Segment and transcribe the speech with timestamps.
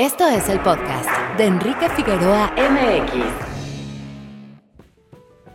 [0.00, 3.22] Esto es el podcast de Enrique Figueroa MX.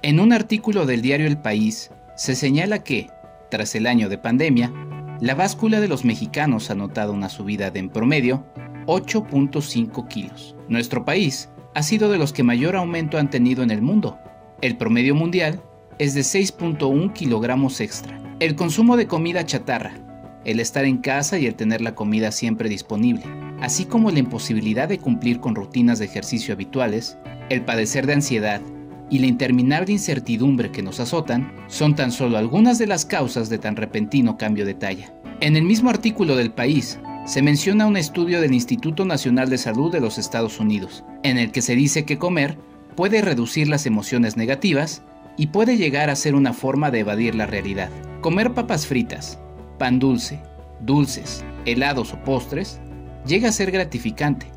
[0.04, 3.10] En un artículo del diario El País se señala que,
[3.50, 4.71] tras el año de pandemia,
[5.20, 8.46] la báscula de los mexicanos ha notado una subida de en promedio
[8.86, 10.55] 8.5 kilos.
[10.70, 14.20] Nuestro país ha sido de los que mayor aumento han tenido en el mundo.
[14.62, 15.59] El promedio mundial
[15.98, 18.21] es de 6.1 kilogramos extra.
[18.39, 20.05] El consumo de comida chatarra,
[20.46, 23.23] el estar en casa y el tener la comida siempre disponible,
[23.62, 27.18] así como la imposibilidad de cumplir con rutinas de ejercicio habituales,
[27.49, 28.62] el padecer de ansiedad
[29.09, 33.58] y la interminable incertidumbre que nos azotan, son tan solo algunas de las causas de
[33.58, 35.13] tan repentino cambio de talla.
[35.41, 39.91] En el mismo artículo del país, se menciona un estudio del Instituto Nacional de Salud
[39.91, 42.57] de los Estados Unidos, en el que se dice que comer
[42.96, 45.04] puede reducir las emociones negativas
[45.38, 47.90] y puede llegar a ser una forma de evadir la realidad.
[48.21, 49.40] Comer papas fritas,
[49.77, 50.41] pan dulce,
[50.81, 52.79] dulces, helados o postres
[53.25, 54.48] llega a ser gratificante,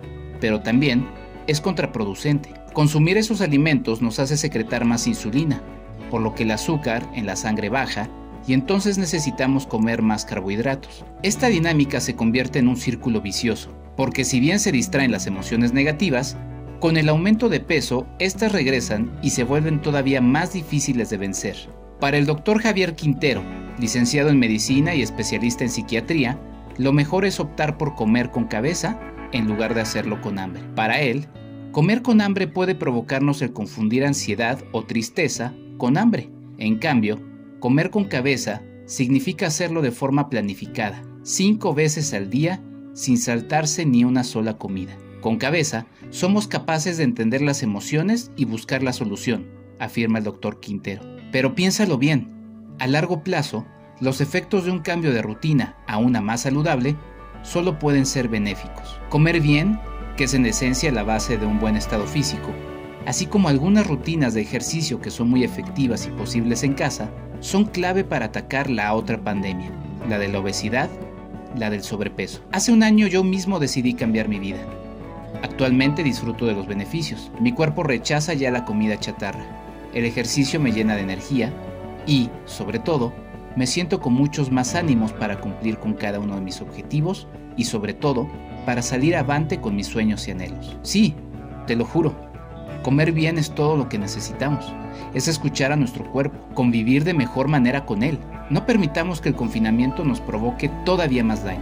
[0.41, 1.07] pero también
[1.47, 2.55] es contraproducente.
[2.73, 5.63] Consumir esos alimentos nos hace secretar más insulina,
[6.11, 8.09] por lo que el azúcar en la sangre baja
[8.47, 11.05] y entonces necesitamos comer más carbohidratos.
[11.23, 15.73] Esta dinámica se convierte en un círculo vicioso, porque si bien se distraen las emociones
[15.73, 16.37] negativas,
[16.81, 21.57] con el aumento de peso, estas regresan y se vuelven todavía más difíciles de vencer.
[21.99, 23.43] Para el doctor Javier Quintero,
[23.79, 26.41] licenciado en medicina y especialista en psiquiatría,
[26.77, 29.01] lo mejor es optar por comer con cabeza
[29.33, 30.63] en lugar de hacerlo con hambre.
[30.75, 31.27] Para él,
[31.73, 36.31] comer con hambre puede provocarnos el confundir ansiedad o tristeza con hambre.
[36.59, 37.21] En cambio,
[37.61, 42.63] Comer con cabeza significa hacerlo de forma planificada, cinco veces al día,
[42.95, 44.97] sin saltarse ni una sola comida.
[45.21, 49.49] Con cabeza, somos capaces de entender las emociones y buscar la solución,
[49.81, 51.03] afirma el doctor Quintero.
[51.33, 52.38] Pero piénsalo bien,
[52.79, 53.67] a largo plazo,
[54.01, 56.97] los efectos de un cambio de rutina a una más saludable
[57.43, 59.01] solo pueden ser benéficos.
[59.09, 59.81] Comer bien,
[60.17, 62.51] que es en esencia la base de un buen estado físico,
[63.07, 67.65] así como algunas rutinas de ejercicio que son muy efectivas y posibles en casa, son
[67.65, 69.71] clave para atacar la otra pandemia,
[70.09, 70.89] la de la obesidad,
[71.57, 72.43] la del sobrepeso.
[72.53, 74.61] Hace un año yo mismo decidí cambiar mi vida.
[75.43, 77.31] Actualmente disfruto de los beneficios.
[77.41, 79.45] Mi cuerpo rechaza ya la comida chatarra.
[79.95, 81.53] El ejercicio me llena de energía
[82.09, 83.13] y, sobre todo,
[83.55, 87.65] me siento con muchos más ánimos para cumplir con cada uno de mis objetivos y
[87.65, 88.29] sobre todo
[88.67, 90.77] para salir avante con mis sueños y anhelos.
[90.83, 91.15] Sí,
[91.67, 92.29] te lo juro,
[92.83, 94.73] Comer bien es todo lo que necesitamos.
[95.13, 98.19] Es escuchar a nuestro cuerpo, convivir de mejor manera con él.
[98.51, 101.61] No permitamos que el confinamiento nos provoque todavía más daño.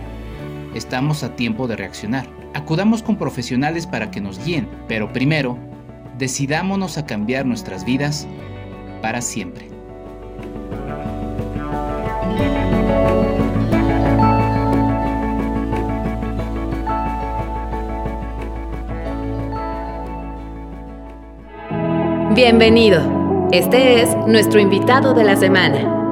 [0.74, 2.28] Estamos a tiempo de reaccionar.
[2.54, 5.58] Acudamos con profesionales para que nos guíen, pero primero,
[6.18, 8.26] decidámonos a cambiar nuestras vidas
[9.00, 9.75] para siempre.
[22.36, 23.48] Bienvenido.
[23.50, 26.05] Este es nuestro invitado de la semana.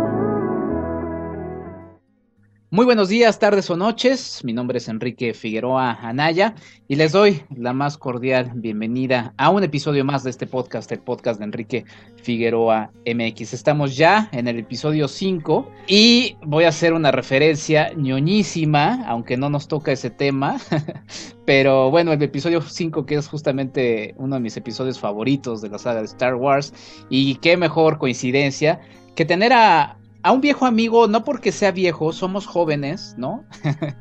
[2.74, 4.40] Muy buenos días, tardes o noches.
[4.42, 6.56] Mi nombre es Enrique Figueroa Anaya
[6.88, 10.98] y les doy la más cordial bienvenida a un episodio más de este podcast, el
[10.98, 11.84] podcast de Enrique
[12.16, 13.54] Figueroa MX.
[13.54, 19.50] Estamos ya en el episodio 5 y voy a hacer una referencia ñoñísima, aunque no
[19.50, 20.58] nos toca ese tema,
[21.46, 25.78] pero bueno, el episodio 5 que es justamente uno de mis episodios favoritos de la
[25.78, 26.74] saga de Star Wars
[27.08, 28.80] y qué mejor coincidencia
[29.14, 33.44] que tener a a un viejo amigo, no porque sea viejo, somos jóvenes, ¿no?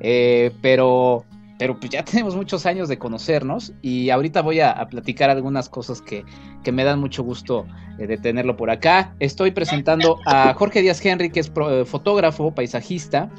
[0.00, 1.24] Eh, pero,
[1.58, 6.00] pero pues ya tenemos muchos años de conocernos y ahorita voy a, platicar algunas cosas
[6.00, 6.24] que,
[6.72, 7.66] me dan mucho gusto
[7.98, 9.14] eh, de tenerlo por acá.
[9.18, 13.30] Estoy presentando a Jorge Díaz Henry, que es eh, fotógrafo, paisajista,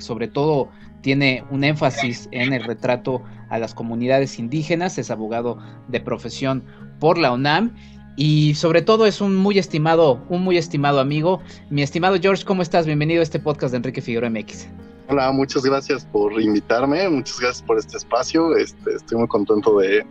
[0.00, 0.70] sobre todo
[1.00, 5.58] tiene un énfasis en el retrato a las comunidades indígenas, es abogado
[5.88, 6.64] de profesión
[6.98, 7.74] por la UNAM
[8.16, 11.42] y sobre todo es un muy estimado, un muy estimado amigo.
[11.70, 12.86] Mi estimado George, ¿cómo estás?
[12.86, 14.68] Bienvenido a este podcast de Enrique Figueroa MX.
[15.08, 18.56] Hola, muchas gracias por invitarme, muchas gracias por este espacio.
[18.56, 20.04] Este, estoy muy contento de,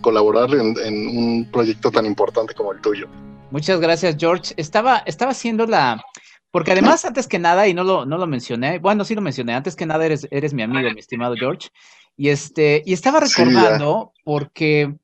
[0.00, 3.06] colaborar en, un proyecto tan importante como el tuyo.
[3.50, 4.52] Muchas gracias, George.
[4.56, 6.02] Estaba, estaba haciendo la,
[6.50, 9.54] porque además, antes que nada, y no lo, no lo mencioné, bueno, sí lo mencioné,
[9.54, 11.68] antes que nada eres, eres mi amigo, mi estimado George.
[12.16, 14.94] Y este, y estaba recordando porque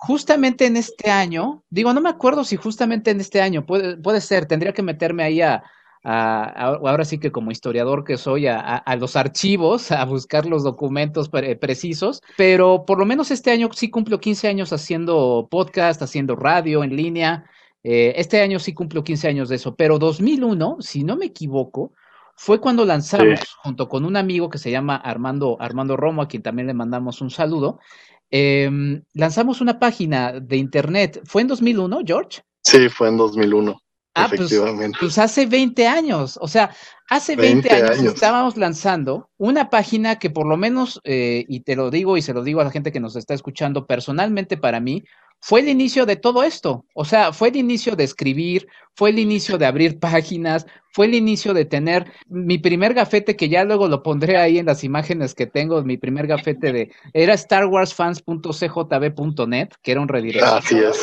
[0.00, 4.20] justamente en este año, digo, no me acuerdo si justamente en este año, puede, puede
[4.20, 5.64] ser, tendría que meterme ahí a,
[6.04, 12.22] ahora sí que como historiador que soy, a, los archivos, a buscar los documentos precisos,
[12.36, 16.94] pero por lo menos este año sí cumplo 15 años haciendo podcast, haciendo radio en
[16.94, 17.44] línea.
[17.82, 21.92] Eh, este año sí cumplo 15 años de eso, pero 2001, si no me equivoco,
[22.40, 26.40] fue cuando lanzamos, junto con un amigo que se llama Armando, Armando Romo, a quien
[26.40, 27.80] también le mandamos un saludo,
[28.30, 31.20] em, lanzamos una página de internet.
[31.24, 32.42] ¿Fue en 2001, George?
[32.62, 33.80] Sí, fue en 2001.
[34.14, 34.52] Ah, pues,
[34.98, 36.74] pues, hace 20 años, o sea,
[37.08, 41.88] hace 20, años, estábamos lanzando una página que por lo menos, eh, y te lo
[41.90, 45.04] digo y se lo digo a la gente que nos está escuchando, personalmente para mí,
[45.40, 46.84] fue el inicio de todo esto.
[46.94, 48.66] O sea, fue el inicio de escribir,
[48.98, 53.48] fue el inicio de abrir páginas, fue el inicio de tener mi primer gafete, que
[53.48, 57.36] ya luego lo pondré ahí en las imágenes que tengo, mi primer gafete de, era
[57.36, 60.44] starwarsfans.cjb.net, que era un redirect.
[60.44, 61.00] Así es.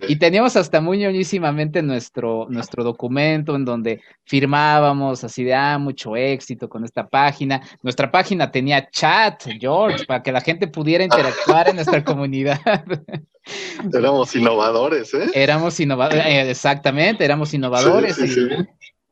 [0.08, 6.16] y teníamos hasta muy ñoñísimamente nuestro, nuestro documento en donde firmábamos así de, ah, mucho
[6.16, 7.62] éxito con esta página.
[7.80, 12.58] Nuestra página tenía chat, George, para que la gente pudiera interactuar en nuestra comunidad.
[13.92, 15.30] Éramos innovadores, ¿eh?
[15.34, 18.18] Éramos innovadores, eh, exactamente, éramos innovadores.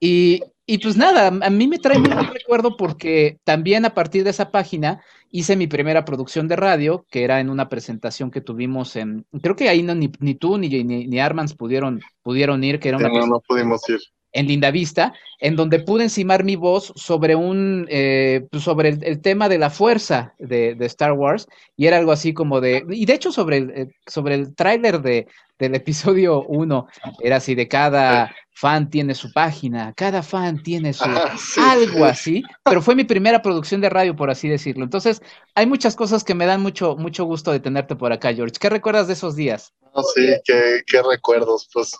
[0.00, 4.30] y, y, pues nada, a mí me trae mucho recuerdo porque también a partir de
[4.30, 8.96] esa página hice mi primera producción de radio, que era en una presentación que tuvimos
[8.96, 12.80] en, creo que ahí no, ni, ni tú ni, ni, ni Armans pudieron, pudieron ir,
[12.80, 13.08] que era una...
[13.08, 14.00] No, no pudimos ir
[14.34, 19.20] en Linda Vista, en donde pude encimar mi voz sobre un eh, pues, sobre el,
[19.22, 23.14] tema de la fuerza de, Star Wars, y era algo así como de, y de
[23.14, 25.26] hecho sobre el, eh, sobre el tráiler de,
[25.58, 26.88] del episodio 1,
[27.20, 31.36] era así de cada fan tiene su página, cada fan tiene su ah,
[31.72, 34.84] algo así, pero fue mi primera producción de radio, por así decirlo.
[34.84, 35.20] Entonces,
[35.54, 38.54] hay muchas cosas que me dan mucho, mucho gusto de tenerte por acá, George.
[38.60, 39.72] ¿Qué recuerdas de esos días?
[40.14, 41.96] sí, qué, qué recuerdos, pues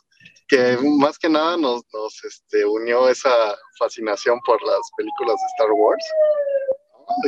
[0.48, 3.30] que más que nada nos, nos este, unió esa
[3.78, 6.04] fascinación por las películas de Star Wars.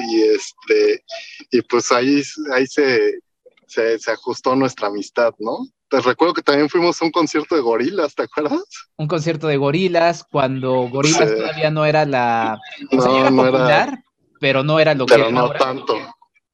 [0.09, 1.05] Y este,
[1.51, 3.21] y pues ahí, ahí se,
[3.67, 5.67] se, ajustó nuestra amistad, ¿no?
[5.89, 8.63] Te recuerdo que también fuimos a un concierto de gorilas, ¿te acuerdas?
[8.97, 12.59] Un concierto de gorilas, cuando gorilas todavía no era la.
[12.91, 14.05] no, no era,
[14.41, 15.25] pero no era lo que era.
[15.27, 15.97] Pero no tanto.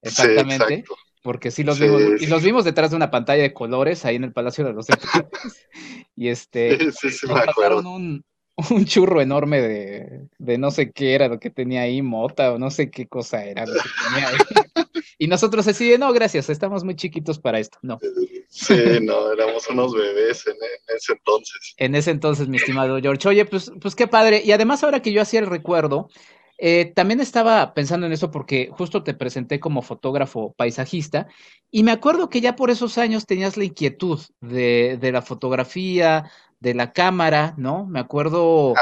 [0.02, 0.84] Exactamente
[1.22, 4.24] porque sí los vimos, y los vimos detrás de una pantalla de colores ahí en
[4.24, 5.68] el Palacio de los Deportes.
[6.16, 7.78] y este, sí, sí, me acuerdo.
[7.88, 8.24] Un,
[8.70, 12.58] un, churro enorme de, de, no sé qué era lo que tenía ahí, mota o
[12.58, 14.36] no sé qué cosa era lo que tenía ahí.
[15.18, 17.98] y nosotros así de, no, gracias, estamos muy chiquitos para esto, no.
[18.48, 21.74] Sí, no, éramos unos bebés en, en ese entonces.
[21.76, 23.28] En ese entonces, mi estimado George.
[23.28, 24.42] Oye, pues, pues qué padre.
[24.44, 26.08] Y además ahora que yo hacía el recuerdo,
[26.64, 31.26] eh, también estaba pensando en eso porque justo te presenté como fotógrafo paisajista
[31.72, 36.30] y me acuerdo que ya por esos años tenías la inquietud de, la fotografía,
[36.62, 37.86] de la cámara, ¿no?
[37.86, 38.74] Me acuerdo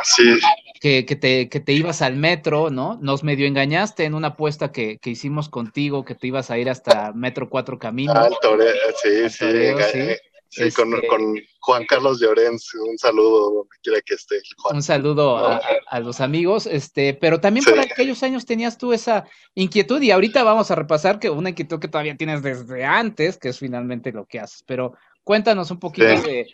[0.80, 2.98] que, te, que, te, ibas al metro, ¿no?
[3.00, 7.12] Nos medio engañaste en una apuesta que, hicimos contigo, que te ibas a ir hasta
[7.14, 8.16] Metro Cuatro Caminos.
[8.16, 8.28] Ah,
[9.02, 9.46] sí, sí,
[10.52, 14.40] Sí, este con, Juan Carlos Llorens, un saludo donde quiera que esté.
[14.72, 20.02] Un saludo a, los amigos, este, pero también por aquellos años tenías tú esa inquietud
[20.02, 23.60] y ahorita vamos a repasar que una inquietud que todavía tienes desde antes, que es
[23.60, 24.94] finalmente lo que haces, pero
[25.24, 26.46] cuéntanos un poquito de,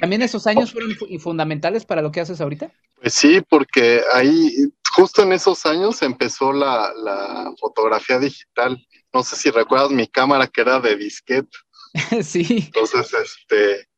[0.00, 2.72] ¿también esos años fueron fundamentales para lo que haces ahorita?
[3.00, 4.50] Pues sí, porque ahí,
[4.94, 8.76] justo en esos años empezó la, la fotografía digital.
[9.12, 11.56] No sé si recuerdas mi cámara que era de disquete.
[12.22, 12.64] sí.
[12.66, 13.88] Entonces, este,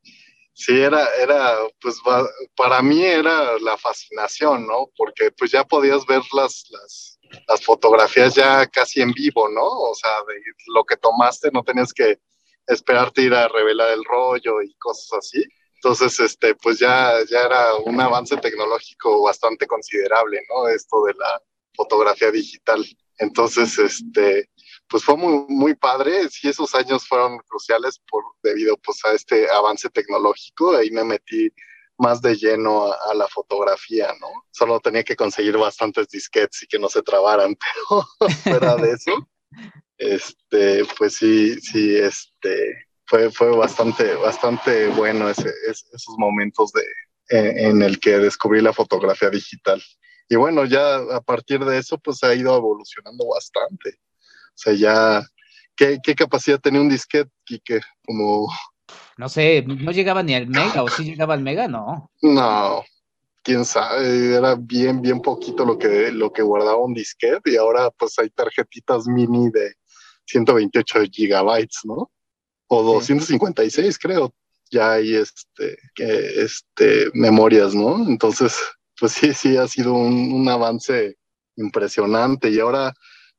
[0.52, 1.96] sí, era, era, pues
[2.54, 4.90] para mí era la fascinación, ¿no?
[4.96, 9.64] Porque pues ya podías ver las, las, las fotografías ya casi en vivo, ¿no?
[9.64, 10.40] O sea, de
[10.74, 12.18] lo que tomaste, no tenías que
[12.66, 15.44] esperarte ir a revelar el rollo y cosas así.
[15.76, 20.68] Entonces, este, pues ya, ya era un avance tecnológico bastante considerable, ¿no?
[20.68, 21.42] Esto de la
[21.74, 22.84] fotografía digital.
[23.18, 24.50] Entonces, este,
[24.88, 26.28] pues fue muy, muy padre.
[26.28, 30.76] Sí, esos años fueron cruciales por, debido pues, a este avance tecnológico.
[30.76, 31.50] Ahí me metí
[31.98, 34.28] más de lleno a, la fotografía, ¿no?
[34.50, 37.56] Solo tenía que conseguir bastantes disquetes y que no se trabaran,
[38.18, 39.12] pero fuera de eso,
[39.98, 46.82] este, pues sí, sí, este, fue, fue bastante, bastante bueno ese, esos momentos de,
[47.28, 49.82] en, el que descubrí la fotografía digital.
[50.28, 53.90] Y bueno, ya a partir de eso, pues ha ido evolucionando bastante.
[53.90, 55.22] O sea, ya,
[55.76, 57.80] ¿qué, capacidad tenía un disquete, Kike?
[58.04, 58.48] Como...
[59.16, 62.10] No sé, no llegaba ni al mega, o sí llegaba al mega, no.
[62.22, 62.84] No,
[63.42, 67.90] quién sabe, era bien, bien poquito lo que, lo que guardaba un disquete y ahora
[67.90, 69.74] pues hay tarjetitas mini de
[70.26, 72.10] 128 gigabytes, ¿no?
[72.68, 74.34] O 256 creo,
[74.70, 78.06] ya hay este, este, memorias, ¿no?
[78.08, 78.56] Entonces,
[78.98, 81.16] pues sí, sí ha sido un, un avance
[81.56, 82.92] impresionante y ahora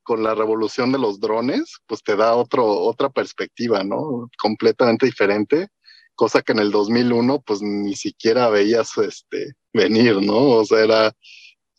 [0.07, 4.29] con la revolución de los drones, pues te da otro, otra perspectiva, ¿no?
[4.39, 5.67] Completamente diferente,
[6.15, 10.51] cosa que en el 2001 pues ni siquiera veías este, venir, ¿no?
[10.51, 11.11] O sea, era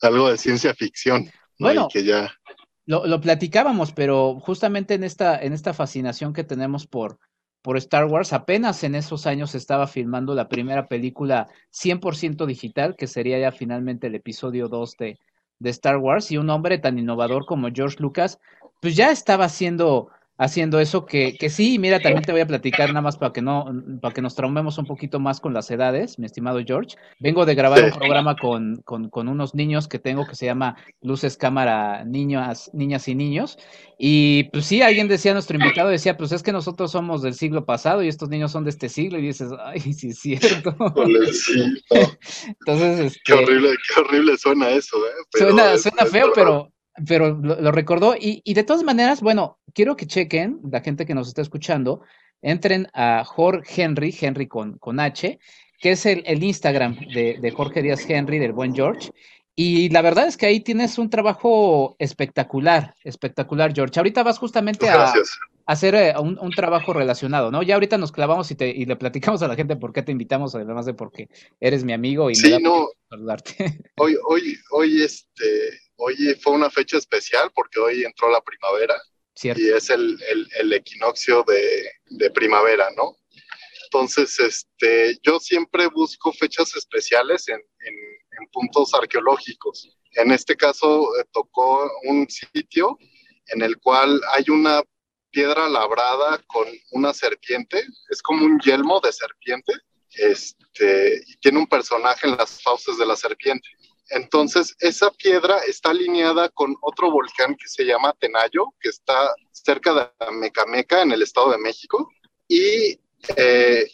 [0.02, 1.30] algo de ciencia ficción.
[1.58, 2.30] Bueno, que ya...
[2.88, 7.18] lo, lo, platicábamos, pero justamente en esta, en esta fascinación que tenemos por,
[7.60, 13.06] por Star Wars, apenas en esos años estaba filmando la primera película 100% digital, que
[13.06, 15.18] sería ya finalmente el episodio 2 de,
[15.58, 18.38] de Star Wars, y un hombre tan innovador como George Lucas,
[18.80, 22.88] pues ya estaba haciendo haciendo eso que, que sí, mira, también te voy a platicar
[22.88, 23.66] nada más para que no,
[24.00, 26.96] para que nos traumemos un poquito más con las edades, mi estimado George.
[27.18, 30.76] Vengo de grabar un programa con, con, con, unos niños que tengo que se llama
[31.02, 33.58] Luces Cámara Niñas, Niñas y Niños.
[33.98, 37.66] Y pues sí, alguien decía, nuestro invitado decía, pues es que nosotros somos del siglo
[37.66, 40.76] pasado y estos niños son de este siglo, y dices, ay, sí es cierto.
[42.60, 45.36] Entonces, este, qué horrible, qué horrible suena eso, ¿eh?
[45.36, 46.72] suena, suena feo, pero
[47.06, 51.14] pero lo, recordó y, y, de todas maneras, bueno, quiero que chequen, la gente que
[51.14, 52.02] nos está escuchando,
[52.42, 55.38] entren a Jorge Henry, Henry con, con H,
[55.80, 59.10] que es el, el Instagram de, de, Jorge Díaz Henry, del buen George.
[59.54, 63.98] Y la verdad es que ahí tienes un trabajo espectacular, espectacular, George.
[63.98, 65.12] Ahorita vas justamente a,
[65.66, 67.62] hacer eh, un, un, trabajo relacionado, ¿no?
[67.62, 70.12] Ya ahorita nos clavamos y, te, y le platicamos a la gente por qué te
[70.12, 71.28] invitamos, además de porque
[71.60, 72.88] eres mi amigo y sí, no.
[73.10, 73.80] saludarte.
[73.98, 75.44] Hoy, hoy, hoy, este,
[75.98, 78.96] hoy fue una fecha especial porque hoy entró la primavera
[79.34, 79.60] Cierto.
[79.60, 83.16] y es el, el, el equinoccio de, de, primavera, ¿no?
[83.84, 87.94] Entonces, este, yo siempre busco fechas especiales en, en,
[88.40, 89.96] en puntos arqueológicos.
[90.12, 92.98] En este caso, eh, tocó un sitio
[93.46, 94.82] en el cual hay una
[95.30, 99.72] piedra labrada con una serpiente, es como un yelmo de serpiente,
[100.10, 103.68] este, y tiene un personaje en las fauces de la serpiente.
[104.10, 109.92] Entonces, esa piedra está alineada con otro volcán que se llama Tenayo, que está cerca
[109.94, 112.10] de Mecameca, en el Estado de México.
[112.46, 112.98] Y
[113.36, 113.86] eh,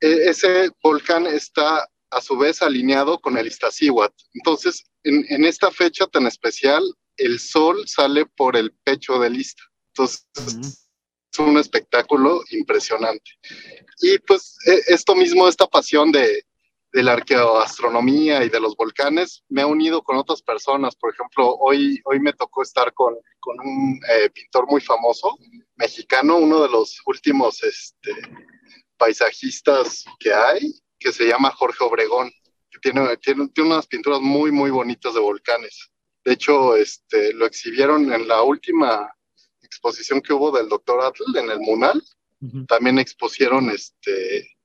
[0.00, 4.24] e-, ese volcán está a su vez alineado con el Iztaccíhuatl.
[4.34, 6.82] Entonces, en, en, esta fecha tan especial,
[7.16, 9.62] el sol sale por el pecho del Ista.
[9.88, 10.86] Entonces, uh -huh.
[11.32, 13.30] es un espectáculo impresionante.
[14.00, 16.44] Y pues e-, esto mismo, esta pasión de,
[16.92, 20.96] de la arqueoastronomía y de los volcanes, me ha unido con otras personas.
[20.96, 25.36] Por ejemplo, hoy, hoy me tocó estar con, con un eh, pintor muy famoso,
[25.76, 28.12] mexicano, uno de los últimos este,
[28.96, 32.30] paisajistas que hay, que se llama Jorge Obregón,
[32.70, 35.90] que tiene, tiene, tiene unas pinturas muy, muy bonitas de volcanes.
[36.24, 39.14] De hecho, este, lo exhibieron en la última
[39.62, 42.02] exposición que hubo del doctor Atl en el Munal.
[42.40, 42.66] Uh -huh.
[42.66, 44.57] También expusieron este,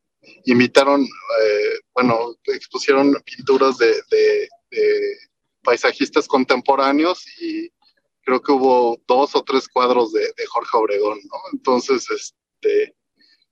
[0.45, 5.17] invitaron, eh, bueno, expusieron pinturas de, de, de,
[5.63, 7.69] paisajistas contemporáneos y
[8.21, 11.37] creo que hubo dos o tres cuadros de, de, Jorge Obregón, ¿no?
[11.53, 12.95] Entonces, este,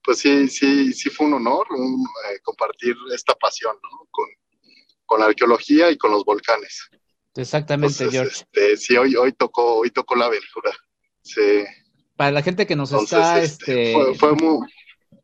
[0.04, 4.08] pues sí, sí, sí fue un honor un, eh, compartir esta pasión, ¿no?
[4.10, 4.26] Con,
[5.06, 6.90] con, la arqueología y con los volcanes.
[7.36, 8.44] Exactamente, Entonces, George.
[8.52, 10.72] Este, sí, hoy, hoy tocó, hoy tocó la aventura.
[11.22, 11.64] Sí.
[12.18, 14.68] Para la gente que nos Entonces, está, este, fue, fue muy,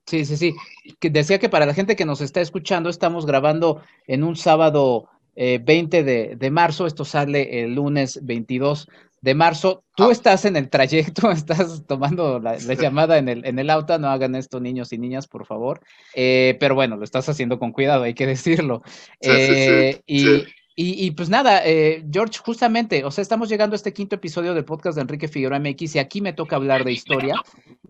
[0.07, 0.55] Sí, sí, sí.
[0.99, 5.09] Que decía que para la gente que nos está escuchando, estamos grabando en un sábado
[5.35, 6.87] eh, 20 de, de, marzo.
[6.87, 8.87] Esto sale el lunes 22
[9.19, 9.83] de marzo.
[9.97, 10.11] Tú ah.
[10.13, 13.99] estás en el trayecto, estás tomando la, la llamada en el, en el auto.
[13.99, 15.81] No hagan esto, niños y niñas, por favor.
[16.15, 18.83] Eh, pero bueno, lo estás haciendo con cuidado, hay que decirlo.
[19.19, 20.45] Sí, eh, sí, sí, y,
[20.79, 24.53] y, y, pues nada, eh, George, justamente, o sea, estamos llegando a este quinto episodio
[24.53, 27.33] del podcast de Enrique Figueroa MX y aquí me toca hablar de historia.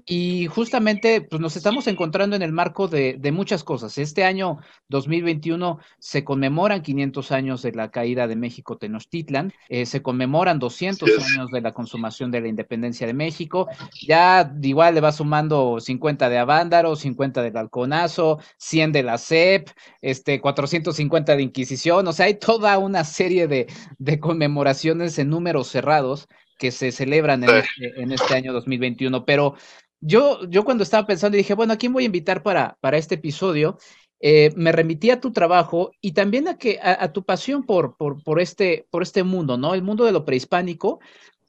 [0.05, 3.97] Y justamente, pues nos estamos encontrando en el marco de, de muchas cosas.
[3.97, 10.01] Este año 2021 se conmemoran 500 años de la caída de México Tenochtitlan, eh, se
[10.01, 11.25] conmemoran 200 yes.
[11.33, 13.67] años de la consumación de la independencia de México.
[14.07, 19.71] Ya igual le va sumando 50 de Avándaro, 50 del Halconazo, 100 de la CEP,
[20.01, 23.67] este, 450 de Inquisición, o sea, hay toda una serie de,
[23.97, 29.25] de conmemoraciones en números cerrados que se celebran en, este, en este año 2021.
[29.25, 29.55] Pero
[29.99, 33.15] yo, yo cuando estaba pensando dije, bueno, ¿a quién voy a invitar para, para este
[33.15, 33.77] episodio?
[34.19, 37.95] Eh, me remití a tu trabajo y también a, que, a, a tu pasión por,
[37.97, 39.75] por, por, este, por este mundo, ¿no?
[39.75, 40.99] El mundo de lo prehispánico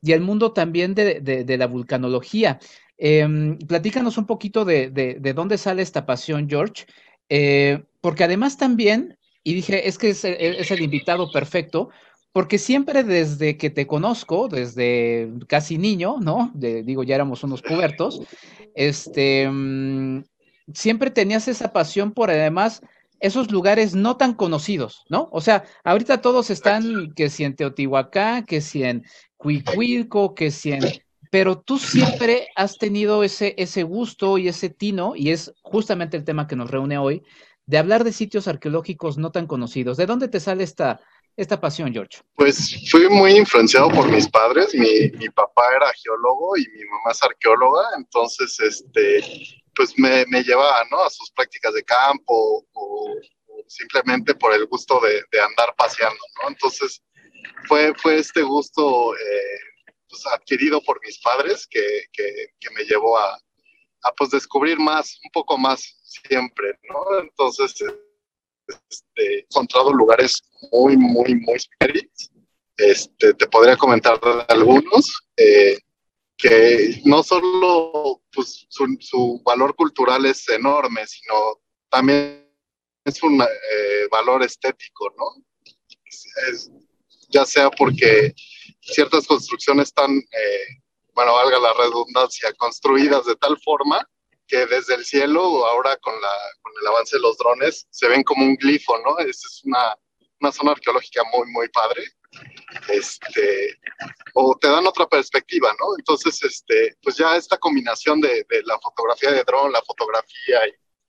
[0.03, 2.59] y el mundo también de, de, de la vulcanología.
[2.99, 6.85] Eh, platícanos un poquito de, de, dónde sale esta pasión, George,
[7.29, 9.18] eh, porque además también,
[9.49, 11.89] y dije, es que es, es el invitado perfecto,
[12.33, 16.51] porque siempre desde que te conozco, desde casi niño, ¿no?
[16.53, 18.21] De, digo, ya éramos unos pubertos,
[18.75, 20.23] este, mmm,
[20.75, 22.83] siempre tenías esa pasión por además
[23.21, 25.31] esos lugares no tan conocidos, ¿no?
[25.33, 29.03] O sea, ahorita todos están, que si en Teotihuacán, que si en
[29.39, 30.83] Cuicuilco, que si en...
[31.31, 36.25] Pero tú siempre has tenido ese, ese gusto y ese tino, y es justamente el
[36.25, 37.23] tema que nos reúne hoy,
[37.69, 39.99] de hablar de sitios arqueológicos no tan conocidos.
[39.99, 41.03] ¿De dónde te sale esta,
[41.37, 42.23] esta pasión, George?
[42.35, 44.75] Pues fui muy influenciado por mis padres.
[44.75, 49.23] Mi, mi papá era geólogo y mi mamá es arqueóloga, entonces, este,
[49.77, 51.03] pues me, me llevaba, ¿no?
[51.05, 53.15] A sus prácticas de campo o,
[53.67, 56.49] simplemente por el gusto de, de, andar paseando, ¿no?
[56.49, 57.03] Entonces,
[57.67, 59.59] fue, fue este gusto eh,
[60.09, 63.39] pues, adquirido por mis padres que, que, que me llevó a,
[64.03, 67.21] a, pues descubrir más, un poco más siempre, ¿no?
[67.21, 67.75] Entonces,
[68.69, 71.59] este, he encontrado lugares muy, muy, muy
[72.77, 75.79] Este, te podría comentar algunos eh,
[76.37, 82.49] que no solo pues, su, valor cultural es enorme, sino también
[83.05, 85.45] es un eh, valor estético, ¿no?
[86.05, 86.71] Es,
[87.31, 88.35] ya sea porque
[88.81, 90.65] ciertas construcciones están, eh,
[91.19, 94.09] bueno, valga la redundancia, construidas de tal forma
[94.47, 96.31] que desde el cielo, ahora con, la,
[96.63, 99.19] con el avance de los drones, se ven como un glifo, ¿no?
[99.19, 99.97] Esa es una,
[100.39, 102.05] una zona arqueológica muy, muy padre.
[102.89, 103.81] Este,
[104.35, 105.87] o te dan otra perspectiva, ¿no?
[105.99, 110.61] Entonces, este, pues ya esta combinación de, de la fotografía de dron, la fotografía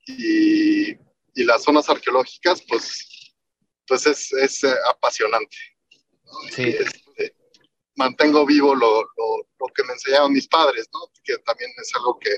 [0.08, 0.90] y,
[1.36, 3.32] y, las zonas arqueológicas, pues,
[3.86, 5.56] pues es, es eh, apasionante.
[6.50, 6.62] Sí.
[6.64, 7.09] Este,
[8.00, 9.28] mantengo vivo lo, lo,
[9.58, 11.00] lo, que me enseñaron mis padres, ¿no?
[11.22, 12.30] Que también es algo que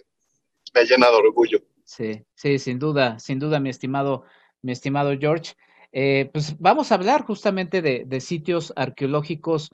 [0.75, 1.59] me llena de orgullo.
[1.85, 4.25] Sí, sí, sin duda, sin duda, mi estimado,
[4.61, 5.55] mi estimado George.
[5.93, 9.71] Eh, pues vamos a hablar justamente de, de sitios arqueológicos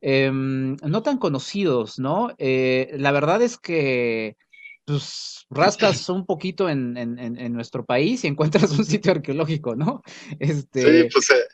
[0.00, 2.34] eh, no tan conocidos, ¿no?
[2.38, 4.36] Eh, la verdad es que
[4.84, 10.02] pues rascas un poquito en, en, en, nuestro país y encuentras un sitio arqueológico, ¿no?
[10.38, 11.02] Este...
[11.02, 11.44] Sí, pues eh,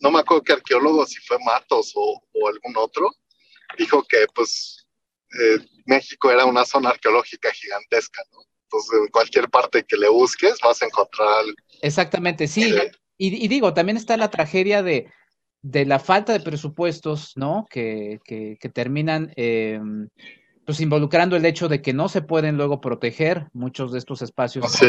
[0.00, 3.10] no me acuerdo qué arqueólogo, si fue Matos o, o algún otro,
[3.76, 4.86] dijo que pues
[5.38, 8.38] eh, México era una zona arqueológica gigantesca, ¿no?
[8.64, 11.54] Entonces, en cualquier parte que le busques vas a encontrar algo.
[11.80, 12.74] Exactamente, sí.
[12.74, 15.10] Eh, y, y, digo, también está la tragedia de,
[15.62, 17.66] de la falta de presupuestos, ¿no?
[17.70, 19.80] Que, que, que terminan eh,
[20.68, 24.70] pues involucrando el hecho de que no se pueden luego proteger muchos de estos espacios
[24.70, 24.86] sí.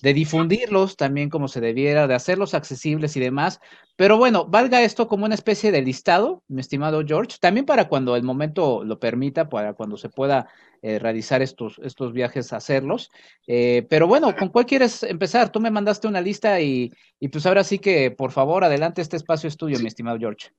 [0.00, 3.58] de difundirlos también como se debiera, de hacerlos accesibles y demás.
[3.96, 8.14] Pero bueno, valga esto como una especie de listado, mi estimado George, también para cuando
[8.14, 10.46] el momento lo permita, para cuando se pueda
[10.82, 13.10] eh, realizar estos, estos viajes, hacerlos.
[13.48, 15.50] Eh, pero bueno, ¿con cuál quieres empezar?
[15.50, 19.16] Tú me mandaste una lista y, y pues ahora sí que, por favor, adelante, este
[19.16, 19.82] espacio es tuyo, sí.
[19.82, 20.50] mi estimado George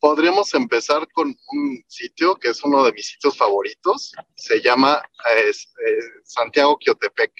[0.00, 4.12] podríamos empezar con un sitio que es uno de mis sitios favoritos.
[4.36, 5.02] Se llama
[5.34, 7.32] eh, eh, Santiago Quiotepec,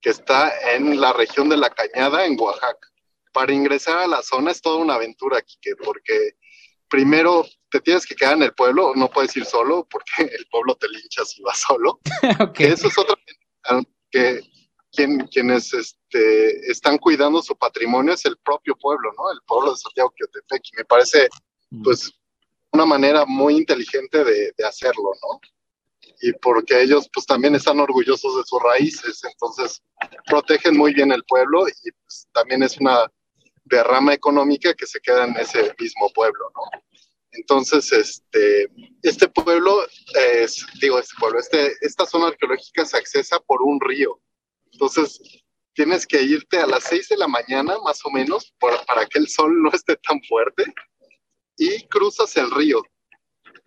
[0.00, 2.88] que está en la región de La Cañada, en Oaxaca.
[3.32, 6.36] Para ingresar a la zona es toda una aventura, Kike, porque
[6.88, 10.06] primero te tienes que quedar en el pueblo, no puedes ir solo, porque
[10.38, 12.00] el pueblo te lincha si vas solo.
[12.40, 12.66] okay.
[12.66, 13.16] Eso es otra
[14.10, 14.40] que
[14.92, 19.32] quien, quienes este, están cuidando su patrimonio es el propio pueblo, ¿no?
[19.32, 20.62] El pueblo de Santiago Quiotepec.
[20.72, 21.28] Y me parece
[21.82, 22.12] pues
[22.74, 25.40] una manera muy inteligente de, hacerlo, ¿no?
[26.20, 29.80] Y porque ellos pues también están orgullosos de sus raíces, entonces
[30.26, 33.10] protegen muy bien el pueblo y pues, también es una
[33.64, 36.80] derrama económica que se queda en ese mismo pueblo, ¿no?
[37.30, 38.68] Entonces, este,
[39.02, 39.84] este pueblo,
[40.14, 44.20] es, digo, este pueblo, este, esta zona arqueológica se accesa por un río.
[44.72, 45.20] Entonces,
[45.74, 49.18] tienes que irte a las 6 de la mañana, más o menos, por, para que
[49.18, 50.64] el sol no esté tan fuerte
[51.56, 52.82] y cruzas el río.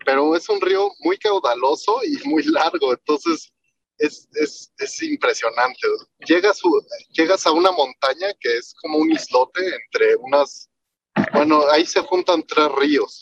[0.06, 3.52] Pero es un río muy caudaloso y muy largo, entonces
[3.98, 5.88] es, es, es impresionante.
[6.26, 6.62] Llegas,
[7.10, 10.70] llegas a una montaña que es como un islote entre unas,
[11.34, 13.22] bueno, ahí se juntan tres ríos.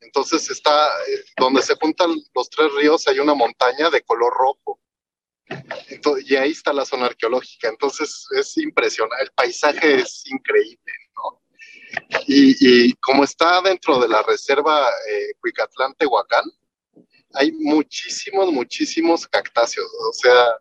[0.00, 0.90] Entonces está,
[1.36, 4.80] donde se juntan los tres ríos hay una montaña de color rojo.
[6.26, 7.68] Y ahí está la zona arqueológica.
[7.68, 10.92] Entonces es impresionante, el paisaje es increíble.
[12.26, 16.44] Y, y, como está dentro de la reserva eh, Cuicatlán-Tehuacán,
[17.34, 19.86] hay muchísimos, muchísimos cactáceos.
[19.86, 20.56] O sea,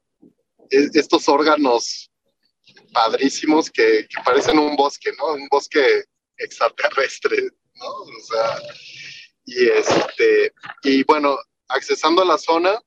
[0.69, 2.11] es, estos órganos
[2.93, 5.33] padrísimos que, parecen un bosque, ¿no?
[5.33, 6.03] Un bosque
[6.37, 7.87] extraterrestre, ¿no?
[7.87, 8.61] O sea,
[9.45, 11.37] y este, y bueno,
[11.69, 12.81] accesando a la zona,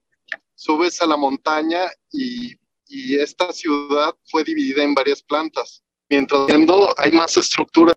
[0.55, 2.59] subes a la montaña y,
[2.93, 5.85] esta ciudad fue dividida en varias plantas.
[6.09, 6.49] Mientras
[6.97, 7.95] hay más estructuras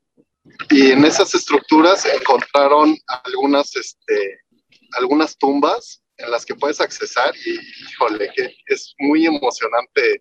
[0.70, 4.40] y en esas estructuras encontraron algunas, este,
[4.94, 7.60] algunas tumbas en las que puedes accesar y,
[7.92, 10.20] híjole, que es muy emocionante,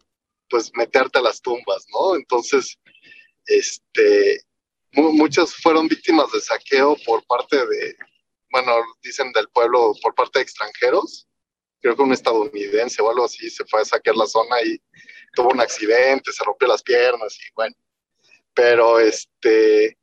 [0.49, 2.16] pues, meterte a las tumbas, ¿no?
[2.16, 2.79] Entonces,
[3.47, 4.40] este,
[4.92, 7.97] muchas fueron víctimas de saqueo por parte de,
[8.51, 11.27] bueno, dicen del pueblo, por parte de extranjeros.
[11.81, 14.81] Creo que un estadounidense o algo así se fue a saquear la zona y
[15.35, 17.75] tuvo un accidente, se rompió las piernas y bueno,
[18.55, 19.97] pero este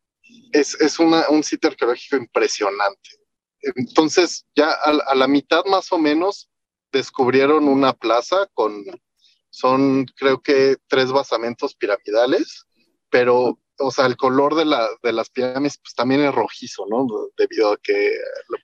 [0.51, 3.09] es, es un sitio arqueológico impresionante.
[3.61, 6.49] Entonces, ya a, la mitad más o menos
[6.91, 8.83] descubrieron una plaza con,
[9.49, 12.65] son creo que tres basamentos piramidales,
[13.09, 17.05] pero, o sea, el color de, la, de las pirámides pues también es rojizo, ¿no?
[17.37, 18.13] Debido a que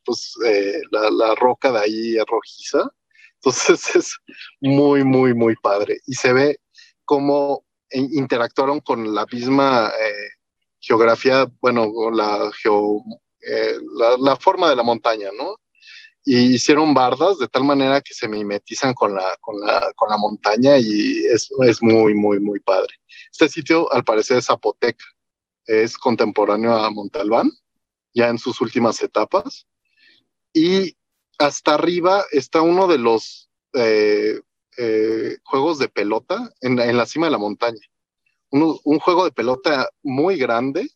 [0.05, 2.89] pues, eh, la, la roca de ahí es rojiza.
[3.35, 4.17] Entonces es
[4.61, 5.99] muy, muy, muy padre.
[6.05, 6.59] Y se ve
[7.03, 10.29] cómo interactuaron con la misma eh,
[10.85, 12.51] geografía, bueno, la,
[13.41, 13.77] eh,
[14.19, 15.55] la, forma de la montaña, ¿no?
[16.23, 20.17] Y hicieron bardas de tal manera que se mimetizan con la, con la, con la
[20.17, 22.93] montaña y es, es muy, muy, muy padre.
[23.31, 25.05] Este sitio, al parecer, es zapoteca,
[25.65, 27.51] es contemporáneo a Montalbán,
[28.13, 29.67] ya en sus últimas etapas.
[30.53, 30.95] Y
[31.37, 34.39] hasta arriba está uno de los eh,
[34.77, 37.81] eh, juegos de pelota en, la cima de la montaña
[38.51, 40.89] un, juego de pelota muy grande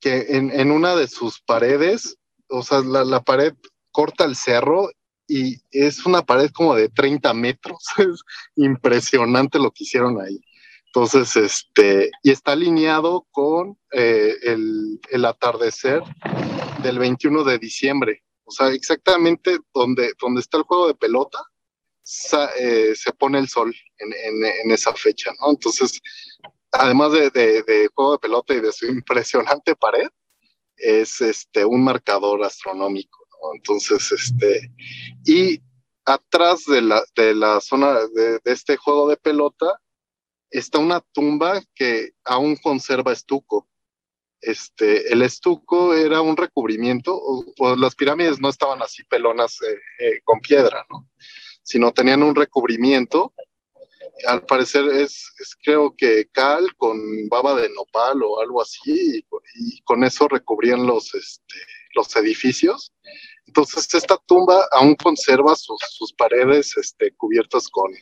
[0.00, 2.16] que en, en una de sus paredes,
[2.48, 3.54] o sea, la, la, pared
[3.90, 4.90] corta el cerro
[5.26, 7.84] y es una pared como de 30 metros.
[7.98, 8.20] Es
[8.56, 10.40] impresionante lo que hicieron ahí.
[10.86, 16.02] Entonces, este, y está alineado con eh, el, el, atardecer
[16.82, 18.24] del 21 de diciembre.
[18.42, 21.38] O sea, exactamente donde, donde está el juego de pelota,
[22.58, 25.50] eh, se pone el sol en, en, en, esa fecha, ¿no?
[25.50, 26.00] Entonces,
[26.72, 30.08] además de, juego de pelota y de su impresionante pared,
[30.76, 33.18] es este, un marcador astronómico.
[33.54, 34.70] Entonces, este,
[35.24, 35.60] y
[36.04, 39.80] atrás de la, de la zona de, este juego de pelota
[40.50, 43.68] está una tumba que aún conserva estuco.
[44.40, 47.20] Este, el estuco era un recubrimiento,
[47.76, 51.06] las pirámides no estaban así pelonas eh, eh, con piedra, ¿no?
[51.62, 53.34] sino tenían un recubrimiento
[54.26, 59.24] al parecer es, creo que cal con baba de nopal o algo así,
[59.56, 61.54] y, con eso recubrían los, este,
[61.94, 62.92] los edificios.
[63.46, 67.92] Entonces esta tumba aún conserva sus, paredes este, cubiertas con,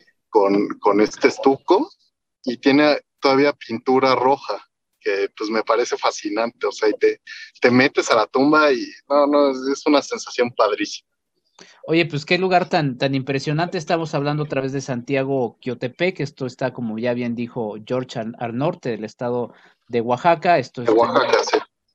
[0.80, 1.90] con, este estuco
[2.44, 4.62] y tiene todavía pintura roja,
[5.00, 7.22] que pues me parece fascinante, o sea, y te,
[7.60, 11.07] te metes a la tumba y no, no, es una sensación padrísima.
[11.86, 13.78] Oye, pues qué lugar tan, tan impresionante.
[13.78, 16.20] Estamos hablando a través de Santiago Quiotepec.
[16.20, 19.52] Esto está, como ya bien dijo George, al, norte del estado
[19.88, 20.58] de Oaxaca.
[20.58, 20.88] Esto es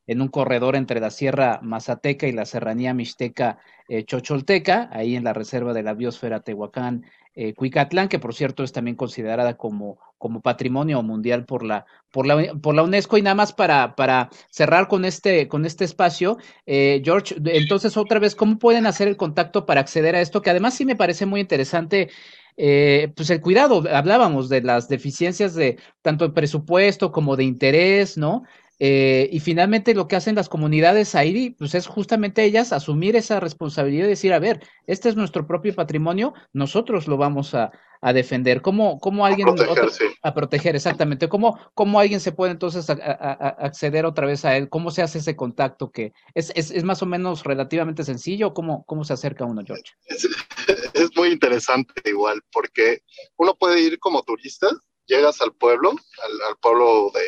[0.07, 5.23] en un corredor entre la Sierra Mazateca y la Serranía Mixteca eh, Chocholteca, ahí en
[5.23, 9.97] la reserva de la biosfera Tehuacán eh, Cuicatlán, que por cierto es también considerada como,
[10.17, 13.17] como patrimonio mundial por la, por la, por la UNESCO.
[13.17, 18.19] Y nada más para, para cerrar con este, con este espacio, eh, George, entonces otra
[18.19, 20.41] vez, ¿cómo pueden hacer el contacto para acceder a esto?
[20.41, 22.09] Que además sí me parece muy interesante.
[22.55, 28.15] Eh, pues el cuidado, hablábamos de las deficiencias de tanto de presupuesto como de interés,
[28.15, 28.43] ¿no?
[28.79, 33.39] Eh, y finalmente lo que hacen las comunidades ahí, pues es justamente ellas asumir esa
[33.39, 37.71] responsabilidad y decir, a ver, este es nuestro propio patrimonio, nosotros lo vamos a,
[38.13, 38.61] defender.
[38.61, 39.47] ¿Cómo, cómo alguien...
[39.47, 41.29] A proteger, a proteger exactamente.
[41.29, 44.67] ¿Cómo, ¿Cómo alguien se puede entonces acceder otra vez a él?
[44.67, 48.53] ¿Cómo se hace ese contacto que es, es, es más o menos relativamente sencillo?
[48.53, 49.93] ¿Cómo, ¿Cómo se acerca uno, George?
[50.07, 50.27] Es,
[50.93, 53.03] es muy interesante igual, porque
[53.37, 54.67] uno puede ir como turista,
[55.05, 57.21] llegas al pueblo, al, al pueblo de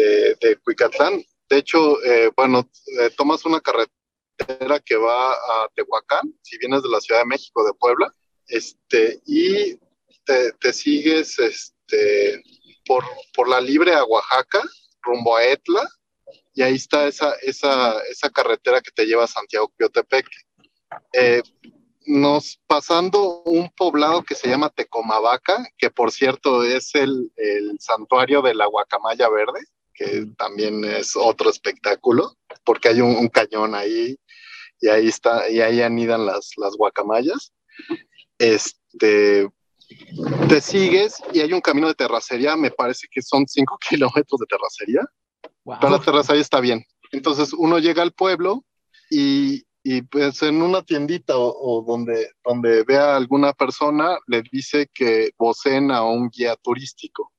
[0.00, 1.22] de, de Cuicatlán.
[1.48, 2.68] De hecho, eh, bueno,
[3.00, 7.64] eh, tomas una carretera que va a Tehuacán, si vienes de la Ciudad de México,
[7.64, 8.14] de Puebla,
[8.46, 9.78] este, y
[10.24, 12.42] te, sigues este,
[12.86, 14.62] por, por la libre a Oaxaca,
[15.02, 15.88] rumbo a Etla,
[16.54, 20.26] y ahí está esa, esa, esa carretera que te lleva a Santiago Piotepec.
[21.12, 21.42] Eh,
[22.06, 28.42] nos pasando un poblado que se llama Tecomavaca, que por cierto es el, el santuario
[28.42, 29.60] de la guacamaya verde,
[29.94, 34.18] que también es otro espectáculo, porque hay un, cañón ahí
[34.80, 37.52] y ahí está, y ahí anidan las, las guacamayas.
[38.38, 39.48] Este,
[40.48, 44.46] te sigues y hay un camino de terracería, me parece que son cinco kilómetros de
[44.46, 45.02] terracería,
[45.80, 46.84] pero la terracería está bien.
[47.12, 48.64] Entonces uno llega al pueblo
[49.10, 54.88] y, y pues en una tiendita o, donde, donde vea a alguna persona le dice
[54.92, 57.32] que vocen a un guía turístico.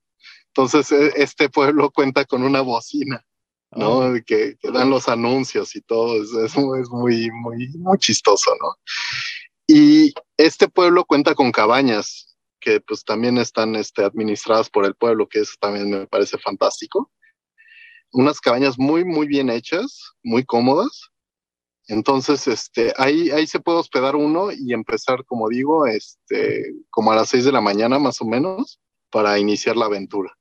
[0.56, 3.26] Entonces, e, este pueblo cuenta con una bocina,
[3.72, 4.00] ¿no?
[4.00, 4.14] Oh.
[4.26, 8.76] Que, dan los anuncios y todo, es, muy, muy, muy chistoso, ¿no?
[9.68, 15.28] Y este pueblo cuenta con cabañas que pues también están este, administradas por el pueblo,
[15.28, 17.12] que eso también me parece fantástico.
[18.12, 21.10] Unas cabañas muy, muy bien hechas, muy cómodas.
[21.88, 27.16] Entonces, este, ahí, ahí se puede hospedar uno y empezar, como digo, este, como a
[27.16, 30.38] las seis de la mañana más o menos para iniciar la aventura.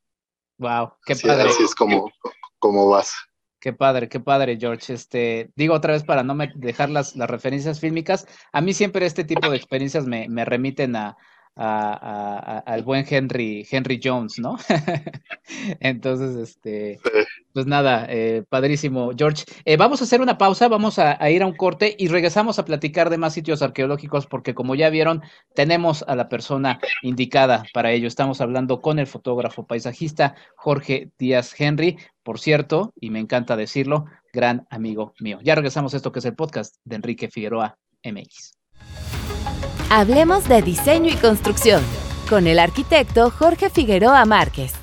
[0.60, 1.48] Wow, qué Así, padre.
[1.48, 2.12] así es como,
[2.58, 3.14] como vas.
[3.58, 4.92] Qué padre, qué padre, George.
[4.92, 8.26] Este, digo otra vez para no me dejar las, las referencias fílmicas.
[8.52, 11.16] A mí siempre este tipo de experiencias me, me remiten a,
[11.56, 14.56] a- a- a- al buen Henry, Henry Jones, ¿no?
[15.80, 17.10] Entonces, este, Sí.
[17.52, 19.44] Pues nada, eh, padrísimo, George.
[19.64, 22.58] Eh, vamos a hacer una pausa, vamos a, a ir a un corte y regresamos
[22.58, 25.22] a platicar de más sitios arqueológicos porque como ya vieron,
[25.54, 28.08] tenemos a la persona indicada para ello.
[28.08, 34.06] Estamos hablando con el fotógrafo paisajista Jorge Díaz Henry, por cierto, y me encanta decirlo,
[34.32, 35.38] gran amigo mío.
[35.42, 38.52] Ya regresamos a esto que es el podcast de Enrique Figueroa MX.
[39.90, 41.82] Hablemos de diseño y construcción
[42.28, 44.79] con el arquitecto Jorge Figueroa Márquez.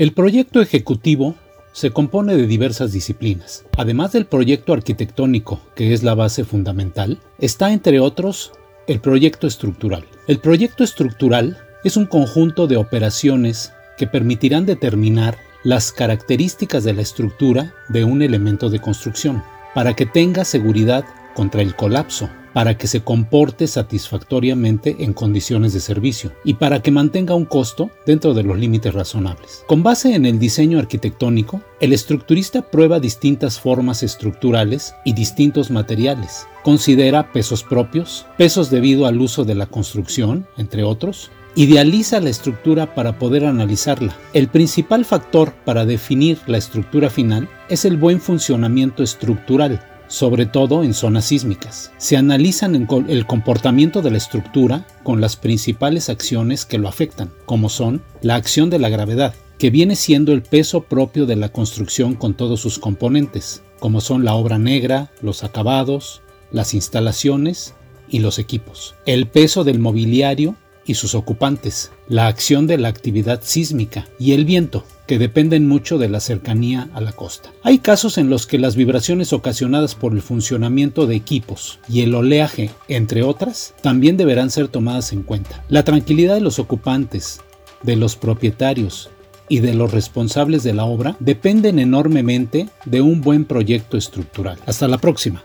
[0.00, 1.34] El proyecto ejecutivo
[1.72, 3.66] se compone de diversas disciplinas.
[3.76, 8.52] Además del proyecto arquitectónico, que es la base fundamental, está entre otros
[8.86, 10.06] el proyecto estructural.
[10.26, 17.02] El proyecto estructural es un conjunto de operaciones que permitirán determinar las características de la
[17.02, 22.86] estructura de un elemento de construcción, para que tenga seguridad contra el colapso, para que
[22.86, 28.42] se comporte satisfactoriamente en condiciones de servicio y para que mantenga un costo dentro de
[28.42, 29.64] los límites razonables.
[29.66, 36.46] Con base en el diseño arquitectónico, el estructurista prueba distintas formas estructurales y distintos materiales.
[36.62, 42.94] Considera pesos propios, pesos debido al uso de la construcción, entre otros, Idealiza la estructura
[42.94, 44.16] para poder analizarla.
[44.32, 50.82] El principal factor para definir la estructura final es el buen funcionamiento estructural, sobre todo
[50.82, 51.92] en zonas sísmicas.
[51.96, 52.74] Se analizan
[53.08, 58.34] el comportamiento de la estructura con las principales acciones que lo afectan, como son la
[58.34, 62.60] acción de la gravedad, que viene siendo el peso propio de la construcción con todos
[62.60, 67.74] sus componentes, como son la obra negra, los acabados, las instalaciones
[68.08, 68.96] y los equipos.
[69.06, 74.44] El peso del mobiliario y sus ocupantes, la acción de la actividad sísmica y el
[74.44, 77.50] viento, que dependen mucho de la cercanía a la costa.
[77.64, 82.14] Hay casos en los que las vibraciones ocasionadas por el funcionamiento de equipos y el
[82.14, 85.64] oleaje, entre otras, también deberán ser tomadas en cuenta.
[85.68, 87.40] La tranquilidad de los ocupantes,
[87.82, 89.10] de los propietarios
[89.48, 94.60] y de los responsables de la obra dependen enormemente de un buen proyecto estructural.
[94.64, 95.42] Hasta la próxima.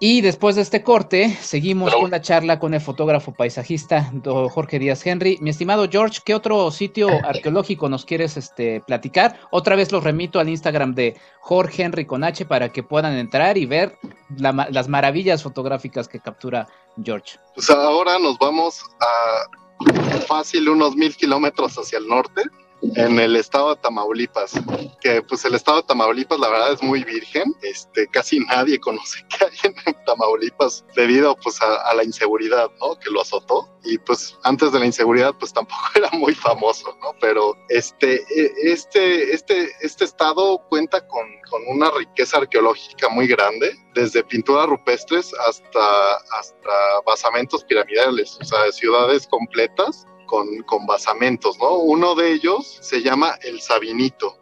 [0.00, 5.04] Y después de este corte, seguimos con la charla con el fotógrafo paisajista Jorge Díaz
[5.04, 5.38] Henry.
[5.40, 9.40] Mi estimado George, ¿qué otro sitio arqueológico nos quieres este, platicar?
[9.50, 13.58] Otra vez los remito al Instagram de Jorge Henry con H para que puedan entrar
[13.58, 13.98] y ver
[14.36, 16.68] la, las maravillas fotográficas que captura
[17.02, 17.38] George.
[17.54, 22.42] Pues ahora nos vamos a fácil unos mil kilómetros hacia el norte
[22.82, 24.52] en el estado de Tamaulipas,
[25.00, 29.24] que pues el estado de Tamaulipas la verdad es muy virgen, este, casi nadie conoce
[29.28, 32.98] qué hay en Tamaulipas debido pues a, a, la inseguridad, ¿no?
[32.98, 37.14] Que lo azotó y pues antes de la inseguridad pues tampoco era muy famoso, ¿no?
[37.20, 38.24] Pero este,
[38.62, 45.32] este, este, este estado cuenta con, con una riqueza arqueológica muy grande, desde pinturas rupestres
[45.48, 51.78] hasta, hasta basamentos piramidales, o sea, ciudades completas con, con, basamentos, ¿no?
[51.78, 54.38] Uno de ellos se llama El Sabinito,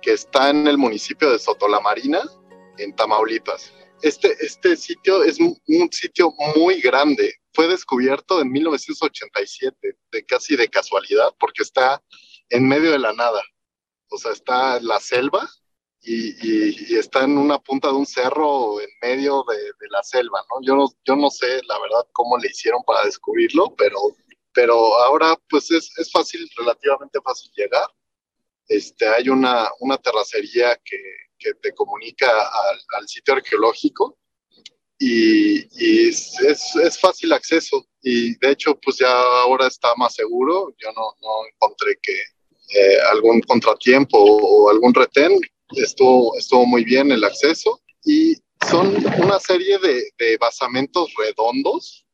[0.00, 2.22] que está en el municipio de Sotolamarina,
[2.78, 3.72] en Tamaulipas.
[4.02, 5.58] Este, este sitio es un,
[5.90, 7.34] sitio muy grande.
[7.52, 12.02] Fue descubierto en 1987, de casi de casualidad, porque está
[12.50, 13.42] en medio de la nada.
[14.10, 15.48] O sea, está la selva
[16.02, 20.66] y, está en una punta de un cerro en medio de, de la selva, ¿no?
[20.66, 20.86] Yo, ¿no?
[21.04, 23.98] yo no sé, la verdad, cómo le hicieron para descubrirlo, pero
[24.54, 27.86] pero ahora pues es, es, fácil, relativamente fácil llegar.
[28.68, 30.98] Este, hay una, una terracería que,
[31.38, 34.16] que te comunica al, al, sitio arqueológico
[34.98, 40.14] y, y es, es, es, fácil acceso y de hecho pues ya ahora está más
[40.14, 40.72] seguro.
[40.78, 45.38] Yo no, no encontré que eh, algún contratiempo o, algún retén,
[45.76, 48.34] estuvo, estuvo muy bien el acceso y
[48.70, 52.06] son una serie de, de basamentos redondos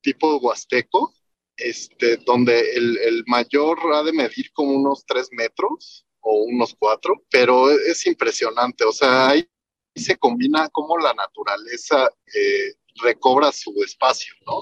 [0.00, 1.12] tipo huasteco
[1.58, 7.24] este, donde el, el, mayor ha de medir como unos 3 metros o unos 4,
[7.30, 9.46] pero es impresionante, o sea, ahí
[9.94, 14.60] se combina cómo la naturaleza eh, recobra su espacio, ¿no?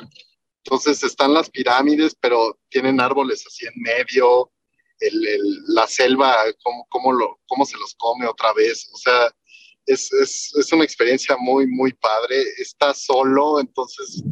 [0.64, 4.50] Entonces están las pirámides, pero tienen árboles así en medio,
[4.98, 9.30] el, el, la selva, cómo, cómo, lo, cómo se los come otra vez, o sea,
[9.84, 12.42] es, es, es, una experiencia muy, muy padre.
[12.58, 14.22] Estás solo, entonces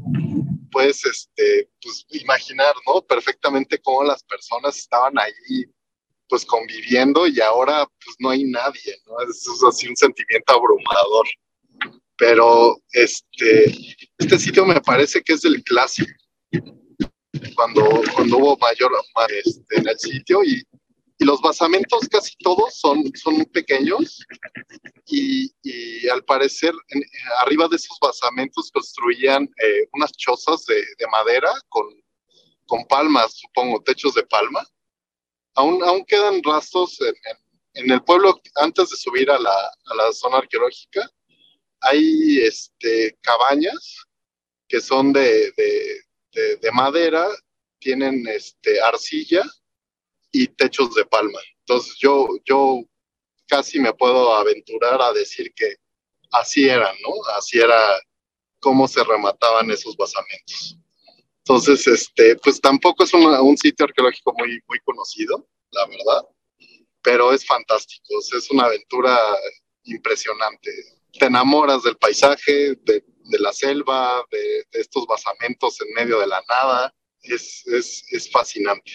[0.74, 3.00] puedes este, pues, imaginar, ¿no?
[3.00, 5.64] Perfectamente cómo las personas estaban ahí,
[6.28, 9.14] pues conviviendo y ahora pues no hay nadie, ¿no?
[9.22, 11.26] Es, así un sentimiento abrumador.
[12.16, 13.72] Pero este,
[14.18, 16.12] este sitio me parece que es el clásico.
[17.54, 18.92] Cuando, cuando hubo mayor
[19.44, 20.62] este, en el sitio y
[21.18, 24.24] y los basamentos casi todos son, son pequeños
[25.06, 26.74] y, y al parecer
[27.38, 31.86] arriba de esos basamentos construían eh, unas chozas de, de, madera con,
[32.66, 34.66] con palmas, supongo, techos de palma.
[35.54, 37.14] Aún, aún quedan rastros en,
[37.74, 41.08] en, el pueblo antes de subir a la, a la zona arqueológica.
[41.80, 44.04] Hay este, cabañas
[44.66, 47.28] que son de, de, de madera,
[47.78, 49.44] tienen este, arcilla
[50.34, 51.38] y techos de palma.
[51.60, 52.80] Entonces yo, yo
[53.46, 55.76] casi me puedo aventurar a decir que
[56.32, 57.12] así eran, ¿no?
[57.36, 57.78] Así era
[58.58, 60.76] cómo se remataban esos basamentos.
[61.38, 66.24] Entonces, este, pues tampoco es un sitio arqueológico muy, muy conocido, la verdad,
[67.02, 69.16] pero es fantástico, es una aventura
[69.84, 70.70] impresionante.
[71.12, 76.26] Te enamoras del paisaje, de, de la selva, de, de, estos basamentos en medio de
[76.26, 76.92] la nada,
[77.22, 78.90] es, es, es fascinante.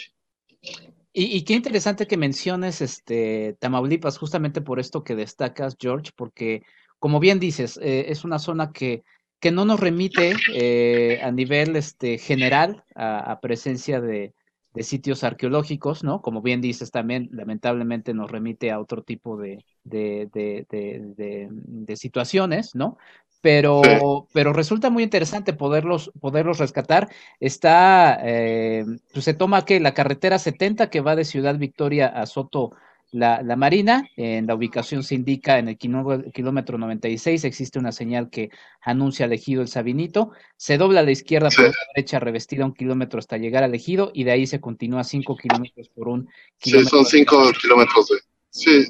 [1.11, 6.61] Y, qué interesante que menciones este Tamaulipas, justamente por esto que destacas, George, porque
[6.99, 9.03] como bien dices, eh, es una zona que,
[9.39, 14.33] que no nos remite eh, a nivel este, general a, presencia de,
[14.75, 16.21] de, sitios arqueológicos, ¿no?
[16.21, 22.97] Como bien dices, también lamentablemente nos remite a otro tipo de, de, de situaciones, ¿no?
[23.41, 27.09] Pero, pero resulta muy interesante poderlos, poderlos rescatar.
[27.39, 32.25] Está, eh, pues se toma que la carretera 70 que va de Ciudad Victoria a
[32.25, 32.71] Soto
[33.11, 38.29] la, la, Marina, en la ubicación se indica en el kilómetro 96, existe una señal
[38.29, 42.65] que anuncia al ejido el Sabinito, se dobla a la izquierda por la derecha revestida
[42.65, 46.29] un kilómetro hasta llegar al ejido y de ahí se continúa cinco kilómetros por un
[46.59, 46.89] kilómetro.
[46.89, 48.17] Sí, son cinco kilómetros de...
[48.51, 48.87] Sí,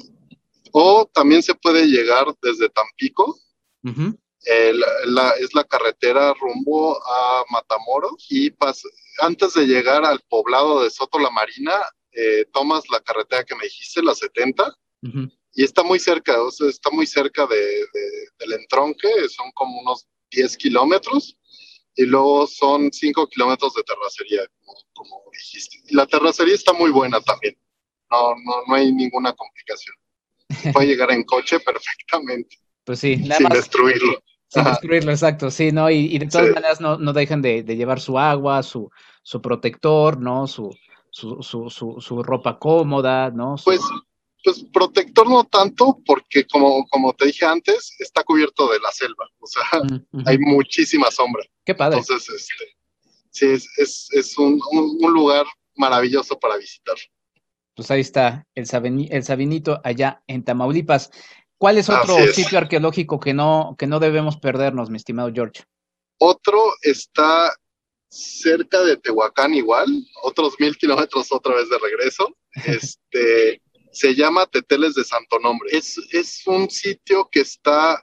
[0.72, 3.38] o también se puede llegar desde Tampico,
[4.46, 4.72] eh,
[5.06, 8.52] la, es la carretera rumbo a Matamoros y
[9.20, 11.74] antes de llegar al poblado de Soto la Marina,
[12.12, 14.74] eh, tomas la carretera que me dijiste, la 70,
[15.54, 17.86] y está muy cerca, o sea, está muy cerca de,
[18.38, 21.36] del entronque, son como unos 10 kilómetros,
[21.94, 24.42] y luego son 5 kilómetros de terracería,
[24.94, 25.78] como, dijiste.
[25.88, 27.56] Y la terracería está muy buena también,
[28.10, 29.96] no, no, no hay ninguna complicación.
[30.72, 32.56] Puede llegar en coche perfectamente.
[32.84, 34.22] Pues sí, nada sin destruirlo.
[34.50, 35.88] Sin destruirlo, exacto, sí, ¿no?
[35.90, 38.90] Y, de todas maneras no, no dejan de, llevar su agua, su,
[39.22, 40.48] su protector, ¿no?
[40.48, 40.76] Su,
[41.10, 43.54] su, su, su, ropa cómoda, ¿no?
[43.64, 43.80] Pues,
[44.42, 49.28] pues protector no tanto, porque como, como te dije antes, está cubierto de la selva,
[49.38, 49.62] o sea,
[50.26, 51.44] hay muchísima sombra.
[51.64, 51.98] Qué padre.
[52.00, 52.64] Entonces, este,
[53.30, 56.96] sí, es, es, es un, un, lugar maravilloso para visitar.
[57.76, 58.66] Pues ahí está el,
[59.10, 61.12] el Sabinito allá en Tamaulipas.
[61.60, 65.62] ¿Cuál es otro sitio arqueológico que no, que no debemos perdernos, mi estimado George?
[66.16, 67.52] Otro está
[68.08, 69.86] cerca de Tehuacán igual,
[70.22, 72.34] otros mil kilómetros otra vez de regreso.
[72.64, 73.60] Este,
[73.92, 75.68] se llama Teteles de Santo Nombre.
[75.70, 78.02] Es, es un sitio que está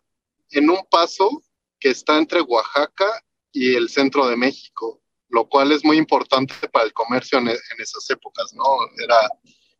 [0.52, 1.42] en un paso
[1.80, 6.86] que está entre Oaxaca y el centro de México, lo cual es muy importante para
[6.86, 8.64] el comercio en, en esas épocas, ¿no?
[9.04, 9.18] Era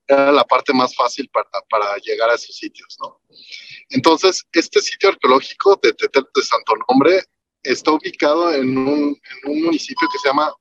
[0.08, 3.22] era la parte más fácil para, para llegar a esos sitios, ¿no?
[3.90, 7.24] Entonces, este sitio arqueológico de Tetel de Santo Nombre
[7.64, 10.54] está ubicado en un, en un, municipio que se llama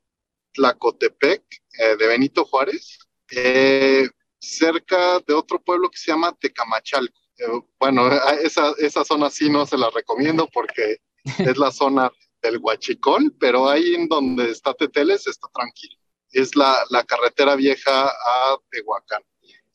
[0.54, 1.42] Tlacotepec,
[1.78, 2.98] eh, de Benito Juárez,
[3.30, 7.18] eh, cerca de otro pueblo que se llama Tecamachalco.
[7.38, 8.11] Eh, bueno,
[8.42, 10.98] esa, esa zona sí no se la recomiendo porque
[11.38, 12.11] es la zona
[12.42, 15.96] del Huachicol, pero ahí en donde está Teteles está tranquilo.
[16.30, 19.22] Es la, la carretera vieja a Tehuacán.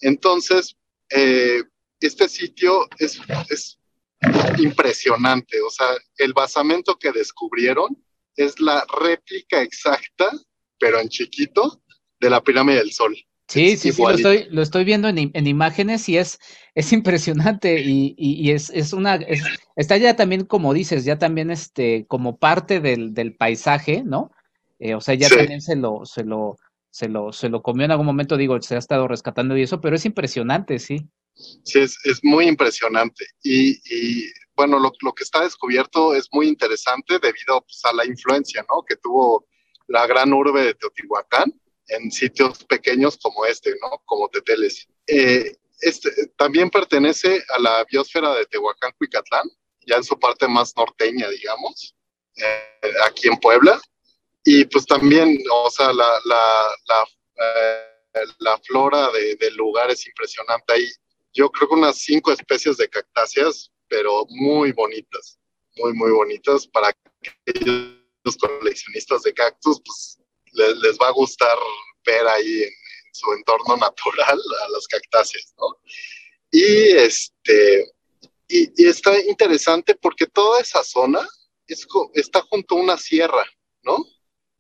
[0.02, 0.76] Entonces,
[1.10, 1.64] eh,
[2.00, 3.80] este sitio es, es
[4.60, 5.88] impresionante, o sea,
[6.18, 7.98] el basamento que descubrieron
[8.36, 10.32] es la réplica exacta,
[10.80, 11.82] pero en chiquito,
[12.20, 13.16] de la pirámide del Sol.
[13.48, 16.40] Sí, sí, sí, lo estoy, lo estoy viendo en, en, imágenes y es,
[16.74, 19.20] es impresionante y, y, y es, es, una,
[19.76, 24.32] está ya también, como dices, ya también este, como parte del, del paisaje, ¿no?
[24.80, 26.56] Eh, o sea, ya también se lo, se lo,
[26.92, 29.82] se lo, se lo comió en algún momento, digo, se ha estado rescatando y eso,
[29.82, 31.10] pero es impresionante, sí.
[31.64, 33.26] Sí, es, es muy impresionante.
[33.42, 38.06] Y, y bueno, lo, lo, que está descubierto es muy interesante debido pues, a la
[38.06, 38.84] influencia ¿no?
[38.84, 39.48] que tuvo
[39.88, 41.54] la gran urbe de Teotihuacán
[41.88, 44.02] en sitios pequeños como este, ¿no?
[44.06, 44.88] Como Teteles.
[45.08, 49.50] Eh, este, también pertenece a la biosfera de Tehuacán, Cuicatlán,
[49.86, 51.96] ya en su parte más norteña, digamos,
[52.36, 53.82] eh, aquí en Puebla.
[54.44, 57.06] Y pues también, o sea, la, la, la,
[57.38, 60.74] eh, flora de, del lugar es impresionante.
[60.74, 60.88] Hay,
[61.34, 65.40] yo creo que unas cinco especies de cactáceas, pero muy bonitas,
[65.78, 66.92] muy, muy bonitas para
[68.24, 70.20] los coleccionistas de cactus, pues
[70.54, 71.58] les, les va a gustar
[72.06, 72.72] ver ahí en,
[73.14, 75.78] su entorno natural a las cactáceas, ¿no?
[76.52, 77.92] Y este,
[78.48, 81.28] y, está interesante porque toda esa zona
[81.68, 83.46] es, está junto a una sierra,
[83.84, 83.98] ¿no?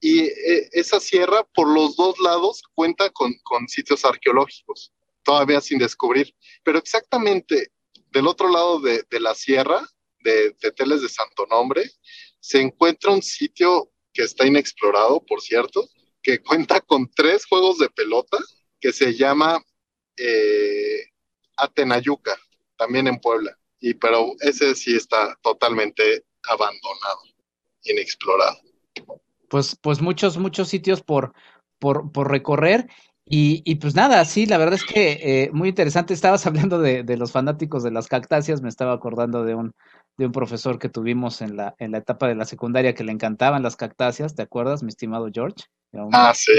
[0.01, 3.33] Y eh, esa sierra por los dos lados cuenta con,
[3.67, 4.91] sitios arqueológicos,
[5.23, 6.35] todavía sin descubrir.
[6.63, 7.71] Pero exactamente
[8.09, 9.87] del otro lado de, la sierra,
[10.19, 11.89] de, de Teles de Santo Nombre,
[12.39, 15.87] se encuentra un sitio que está inexplorado, por cierto,
[16.21, 18.37] que cuenta con tres juegos de pelota
[18.79, 19.63] que se llama
[20.17, 21.05] eh,
[21.57, 22.37] Atenayuca,
[22.77, 23.57] también en Puebla.
[23.79, 27.21] Y pero ese sí está totalmente abandonado,
[27.83, 28.59] inexplorado.
[29.51, 31.33] Pues, pues muchos, muchos sitios por,
[31.77, 32.87] por, por recorrer.
[33.25, 36.13] Y, y, pues nada, sí, la verdad es que eh, muy interesante.
[36.13, 39.73] Estabas hablando de, de, los fanáticos de las cactáceas, me estaba acordando de un,
[40.17, 43.11] de un profesor que tuvimos en la, en la etapa de la secundaria que le
[43.11, 45.65] encantaban las cactáceas, ¿te acuerdas, mi estimado George?
[46.13, 46.53] ah, sí.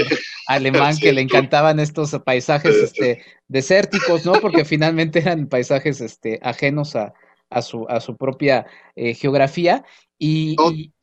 [0.45, 4.33] Alemán que le encantaban estos paisajes este, desérticos, ¿no?
[4.33, 7.11] Porque finalmente eran paisajes este, ajenos a,
[7.49, 9.83] a, su, a su propia eh, geografía.
[10.19, 10.93] Y, y,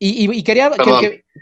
[0.00, 0.70] y, quería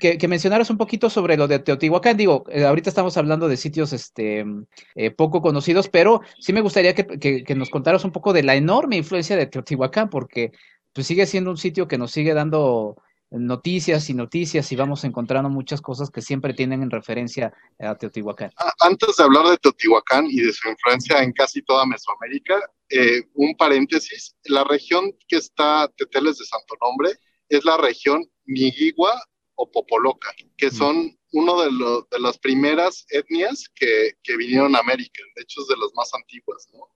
[0.00, 2.16] que, que, mencionaras un poquito sobre lo de Teotihuacán.
[2.16, 4.46] Digo, eh, ahorita estamos hablando de sitios este,
[4.94, 8.96] eh, poco conocidos, pero sí me gustaría que, nos contaras un poco de la enorme
[8.96, 10.52] influencia de Teotihuacán, porque
[10.94, 12.96] pues sigue siendo un sitio que nos sigue dando
[13.30, 18.52] noticias y noticias y vamos encontrando muchas cosas que siempre tienen en referencia a Teotihuacán.
[18.80, 23.54] Antes de hablar de Teotihuacán y de su influencia en casi toda Mesoamérica, eh, un
[23.56, 27.10] paréntesis, la región que está Teteles de Santo Nombre
[27.48, 29.22] es la región Miguigua
[29.56, 31.70] o Popoloca, que son uno de,
[32.10, 36.12] de, las primeras etnias que, que, vinieron a América, de hecho es de las más
[36.14, 36.88] antiguas, ¿no?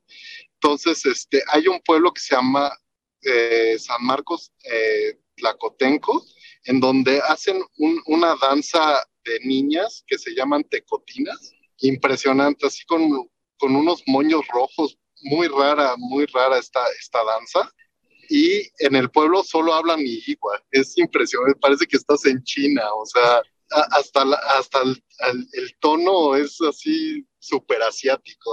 [0.54, 2.70] Entonces, este, hay un pueblo que se llama
[3.22, 6.24] eh, San Marcos eh, Tlacotenco,
[6.64, 13.28] en donde hacen un, una danza de niñas que se llaman tecotinas, impresionante, así con,
[13.58, 17.72] con unos moños rojos, muy rara, muy rara esta, esta danza
[18.30, 20.62] y en el pueblo solo hablan igual.
[20.70, 23.42] Es impresionante, parece que estás en China, o sea,
[23.90, 24.22] hasta,
[24.58, 25.02] hasta el,
[25.52, 28.50] el, tono es así súper asiático,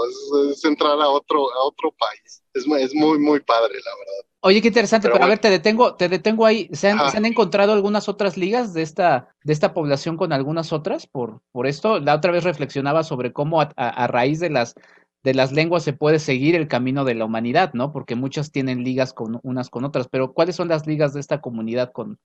[0.52, 2.44] es, entrar a otro, a otro país.
[2.54, 4.30] Es, es, muy, muy padre, la verdad.
[4.42, 6.70] Oye, qué interesante, pero, a ver, te detengo, te detengo ahí.
[6.74, 10.74] ¿Se han, ¿Se han, encontrado algunas otras ligas de esta, de esta población con algunas
[10.74, 12.00] otras por, por esto?
[12.00, 14.76] La otra vez reflexionaba sobre cómo a, a raíz de las
[15.24, 17.92] de las lenguas se puede seguir el camino de la humanidad, ¿no?
[17.92, 21.42] Porque muchas tienen ligas con unas con otras, pero ¿cuáles son las ligas de esta
[21.42, 22.20] comunidad con,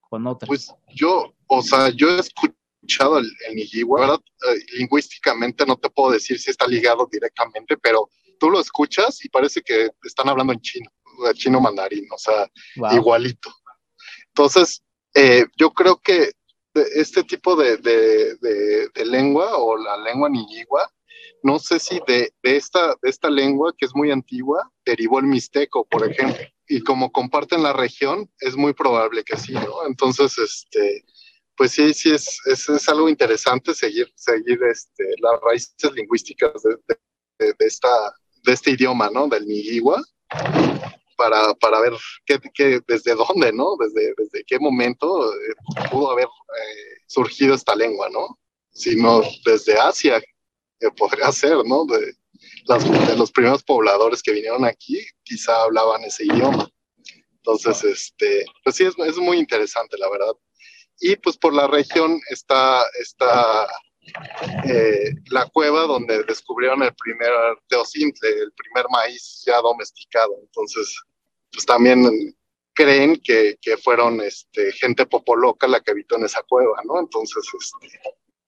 [0.00, 0.48] con otras?
[0.48, 4.20] Pues yo, o sea, yo he escuchado el, el ¿verdad?
[4.48, 8.08] Eh, lingüísticamente no te puedo decir si está ligado directamente, pero
[8.38, 10.90] tú lo escuchas y parece que están hablando en chino,
[11.34, 12.50] chino mandarín, o sea,
[12.92, 13.50] igualito.
[14.28, 14.82] Entonces,
[15.14, 16.30] eh, yo creo que
[16.74, 18.36] este tipo de, de,
[18.94, 20.90] de, lengua o la lengua niyigua
[21.42, 25.84] no sé si de, esta, de esta lengua, que es muy antigua, derivó el mixteco,
[25.86, 26.44] por ejemplo.
[26.68, 29.86] Y como comparten la región, es muy probable que sí, ¿no?
[29.86, 31.04] Entonces, este,
[31.56, 37.88] pues sí, sí, es, es, algo interesante seguir, seguir este, las raíces lingüísticas de, esta,
[38.44, 39.28] de este idioma, ¿no?
[39.28, 40.02] Del Nigiwa,
[41.16, 41.92] para, para ver
[42.24, 43.76] qué, desde dónde, ¿no?
[43.78, 45.54] Desde, desde qué momento eh,
[45.90, 48.38] pudo haber eh, surgido esta lengua, ¿no?
[48.72, 50.22] Sino desde Asia,
[50.96, 51.84] podría ser, ¿no?
[51.84, 52.14] De,
[53.06, 56.68] de los primeros pobladores que vinieron aquí, quizá hablaban ese idioma.
[57.36, 60.32] Entonces, este, pues sí, es, es, muy interesante, la verdad.
[61.00, 63.66] Y pues por la región está, está
[64.64, 67.30] eh, la cueva donde descubrieron el primer
[67.68, 70.36] teocintle, el primer maíz ya domesticado.
[70.42, 70.94] Entonces,
[71.52, 72.34] pues también
[72.74, 77.00] creen que, que fueron este, gente popoloca la que habitó en esa cueva, ¿no?
[77.00, 78.00] Entonces, este,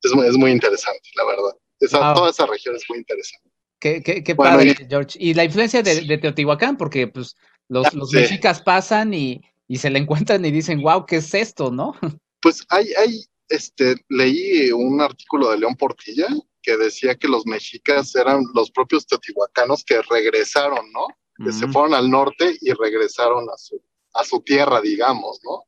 [0.03, 1.57] es, es muy interesante, la verdad.
[1.91, 3.51] Toda esa región es muy interesante.
[3.81, 5.19] Qué, qué, padre, George.
[5.21, 7.37] Y la influencia de, Teotihuacán, porque pues
[7.69, 11.71] los, los mexicas pasan y, y, se le encuentran y dicen, wow, ¿qué es esto,
[11.71, 11.95] no?
[12.41, 16.29] Pues hay, hay, este, leí un artículo de León Portilla
[16.63, 21.07] que decía que los mexicas eran los propios teotihuacanos que regresaron, ¿no?
[21.45, 21.73] Que se mm.
[21.73, 23.83] fueron al norte y regresaron a su,
[24.15, 25.65] a su tierra, digamos, ¿no?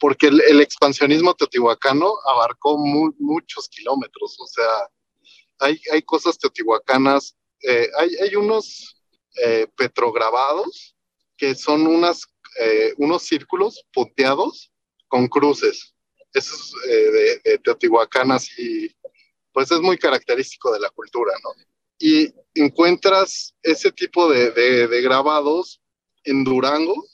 [0.00, 4.88] Porque el, expansionismo teotihuacano abarcó muchos kilómetros, o sea,
[5.58, 8.96] hay, hay cosas teotihuacanas eh, hay, hay, unos
[9.44, 10.94] eh, petrograbados
[11.36, 12.22] que son unas,
[12.60, 14.70] eh, unos círculos punteados
[15.08, 15.94] con cruces.
[16.32, 16.72] Eso es
[17.12, 18.94] de, de, Teotihuacán así,
[19.52, 21.50] pues es muy característico de la cultura, ¿no?
[21.98, 25.80] Y encuentras ese tipo de, de grabados
[26.24, 27.04] en Durango,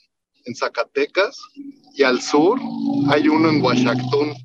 [0.43, 1.41] en Zacatecas,
[1.95, 2.59] y al sur
[3.09, 4.35] hay uno en Huachactún,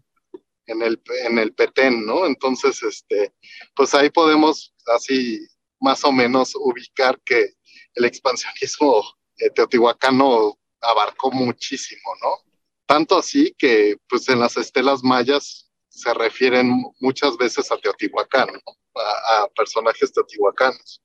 [0.70, 2.26] en el, en el Petén, ¿no?
[2.26, 3.32] Entonces, este,
[3.74, 5.46] pues ahí podemos así
[5.80, 7.54] más o menos ubicar que
[7.94, 9.02] el expansionismo
[9.38, 12.52] eh, teotihuacano abarcó muchísimo, ¿no?
[12.86, 19.00] Tanto así que, pues en las estelas mayas se refieren muchas veces a Teotihuacán, ¿no?
[19.00, 21.02] a, a, personajes teotihuacanos,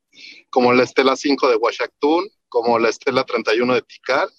[0.49, 4.29] como la estela 5 de Huachactún, como la estela 31 de Tikal,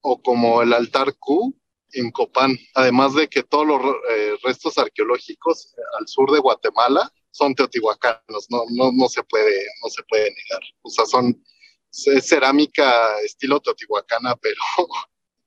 [0.00, 1.54] o como el altar Q
[1.92, 3.80] en Copán, además de que todos los
[4.10, 9.66] eh, restos arqueológicos eh, al sur de Guatemala son teotihuacanos, no, no, no, se puede,
[9.82, 10.62] no se puede negar.
[10.82, 11.42] O sea, son
[11.90, 14.60] cerámica estilo teotihuacana, pero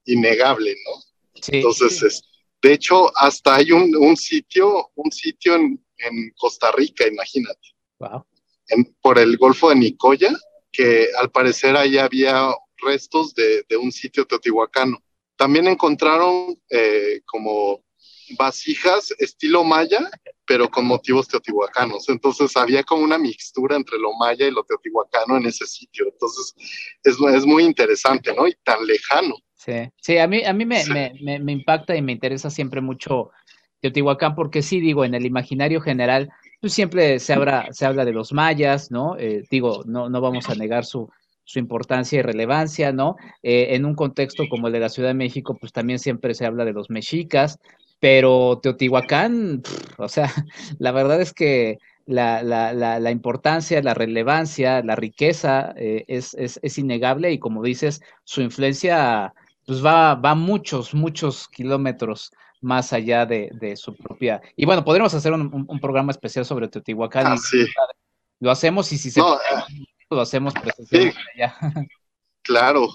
[0.06, 1.02] innegable, ¿no?
[1.42, 2.22] Sí, Entonces,
[2.62, 7.76] de hecho, hasta hay un, un sitio, un sitio en, en, Costa Rica, imagínate.
[8.00, 8.26] Wow.
[8.68, 10.34] En, por el Golfo de Nicoya,
[10.72, 15.02] que al parecer ahí había restos de, de un sitio teotihuacano.
[15.40, 17.82] También encontraron eh, como
[18.38, 20.12] vasijas estilo maya,
[20.46, 22.10] pero con motivos teotihuacanos.
[22.10, 26.08] Entonces había como una mixtura entre lo maya y lo teotihuacano en ese sitio.
[26.12, 26.54] Entonces
[27.06, 28.48] es, es muy interesante, ¿no?
[28.48, 29.36] Y tan lejano.
[29.56, 30.92] Sí, sí a mí, a mí me, sí.
[30.92, 33.32] me, me, impacta y me interesa siempre mucho
[33.80, 36.30] Teotihuacán, porque sí, digo, en el imaginario general,
[36.60, 39.18] pues siempre se habla, se habla de los mayas, ¿no?
[39.18, 41.10] Eh, digo, no, no vamos a negar su,
[41.50, 43.16] su importancia y relevancia, ¿no?
[43.42, 46.46] Eh, en un contexto como el de la Ciudad de México, pues también siempre se
[46.46, 47.58] habla de los mexicas,
[48.00, 50.32] pero Teotihuacán, pff, o sea,
[50.78, 56.36] la verdad es que la, la, la, la importancia, la relevancia, la riqueza eh, es,
[56.36, 59.34] es, es, innegable y como dices, su influencia
[59.66, 62.32] pues va, va muchos, muchos kilómetros
[62.62, 64.40] más allá de, de su propia...
[64.56, 67.26] Y bueno, podríamos hacer un, un, un programa especial sobre Teotihuacán.
[67.26, 67.66] Ah, sí.
[68.40, 69.20] Lo hacemos y si se...
[69.20, 70.54] No, puede, lo hacemos
[70.90, 71.12] sí,
[72.42, 72.88] Claro,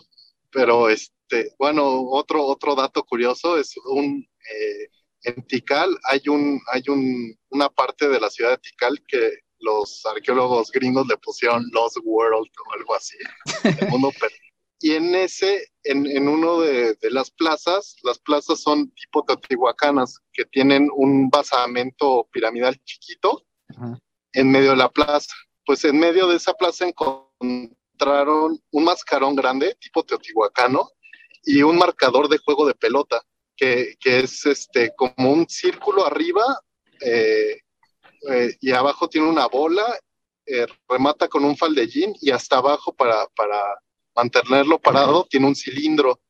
[0.51, 4.89] pero este, bueno, otro, otro dato curioso es un eh,
[5.25, 10.05] en Tikal hay un, hay un, una parte de la ciudad de Tikal que los
[10.05, 13.17] arqueólogos gringos le pusieron Lost World o algo así,
[13.81, 14.13] el mundo
[14.81, 20.21] Y en ese, en, en uno de, de, las plazas, las plazas son tipo teotihuacanas,
[20.35, 23.99] que tienen un basamento piramidal chiquito uh -huh.
[24.35, 25.35] en medio de la plaza
[25.65, 30.91] pues en medio de esa plaza encontraron un mascarón grande, tipo teotihuacano,
[31.45, 33.23] y un marcador de juego de pelota,
[33.57, 36.43] que, que es este, como un círculo arriba
[37.01, 37.59] eh,
[38.31, 39.99] eh, y abajo tiene una bola,
[40.47, 43.79] eh, remata con un faldellín y hasta abajo para, para
[44.15, 46.21] mantenerlo parado tiene un cilindro.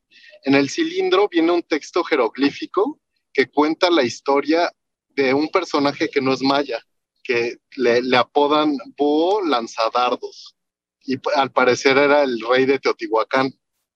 [0.43, 3.01] En el cilindro viene un texto jeroglífico
[3.33, 4.71] que cuenta la historia
[5.09, 6.85] de un personaje que no es maya
[7.25, 10.55] que le, le, apodan Búho Lanzadardos.
[11.01, 13.53] Y al parecer era el rey de Teotihuacán.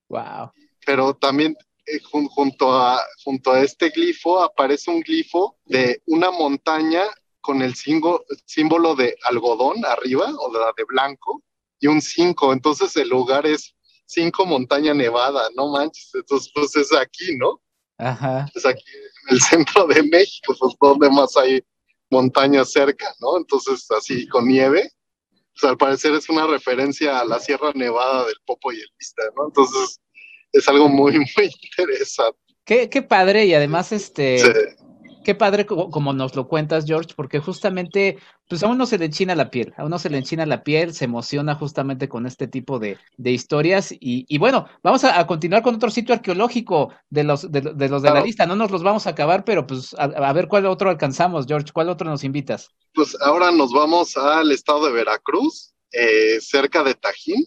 [0.09, 0.51] Wow.
[0.85, 1.57] Pero también
[1.87, 7.05] eh, junto, a, junto a este glifo aparece un glifo de una montaña
[7.41, 11.43] con el símbolo, símbolo de algodón arriba, o de, de blanco,
[11.79, 12.53] y un 5.
[12.53, 13.74] Entonces el lugar es
[14.07, 16.11] 5 montaña nevada, no manches.
[16.14, 17.61] Entonces, pues es aquí, ¿no?
[17.99, 18.47] Ajá.
[18.55, 18.85] Es aquí
[19.29, 21.62] en el centro de México, pues donde más hay
[22.11, 23.36] montañas cerca, ¿no?
[23.36, 24.90] Entonces, así con nieve,
[25.52, 29.22] pues al parecer es una referencia a la Sierra Nevada del Popo y el Vista,
[29.36, 29.46] ¿no?
[29.46, 30.00] Entonces,
[30.52, 32.38] es algo muy, muy interesante.
[32.64, 34.48] Qué, qué padre, y además, este, sí.
[35.29, 38.16] Qué padre como, como, nos lo cuentas, George, porque justamente,
[38.49, 40.95] pues a uno se le enchina la piel, a uno se le enchina la piel,
[40.95, 45.26] se emociona justamente con este tipo de, de historias, y, y, bueno, vamos a, a,
[45.26, 48.20] continuar con otro sitio arqueológico de los de, de los de claro.
[48.20, 50.89] la lista, no nos los vamos a acabar, pero pues a, a, ver cuál otro
[50.89, 52.70] alcanzamos, George, ¿cuál otro nos invitas?
[52.95, 57.45] Pues ahora nos vamos al estado de Veracruz, eh, cerca de Tajín,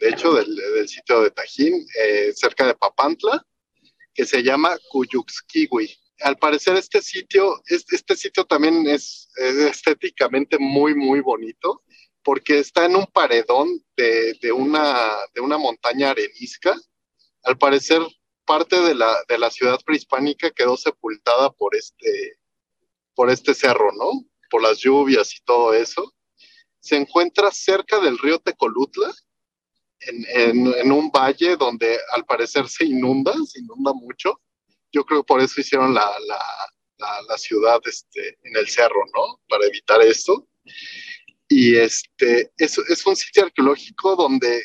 [0.00, 3.46] de hecho, del, del sitio de Tajín, eh, cerca de Papantla,
[4.14, 10.94] que se llama Cuyuxquiwi al parecer este sitio, este, sitio también es, es, estéticamente muy,
[10.94, 11.82] muy bonito,
[12.22, 16.76] porque está en un paredón de, de, una, de una montaña arenisca.
[17.42, 18.02] Al parecer,
[18.44, 22.38] parte de la, de la ciudad prehispánica quedó sepultada por este,
[23.14, 24.10] por este cerro, ¿no?
[24.50, 26.14] Por las lluvias y todo eso.
[26.80, 29.12] Se encuentra cerca del río Tecolutla,
[30.00, 34.40] en, en, en un valle donde al parecer se inunda, se inunda mucho
[34.92, 36.40] yo creo que por eso hicieron la, la,
[36.98, 39.40] la, la, ciudad este, en el cerro, ¿no?
[39.48, 40.46] Para evitar esto.
[41.48, 44.62] Y este, es, es un sitio arqueológico donde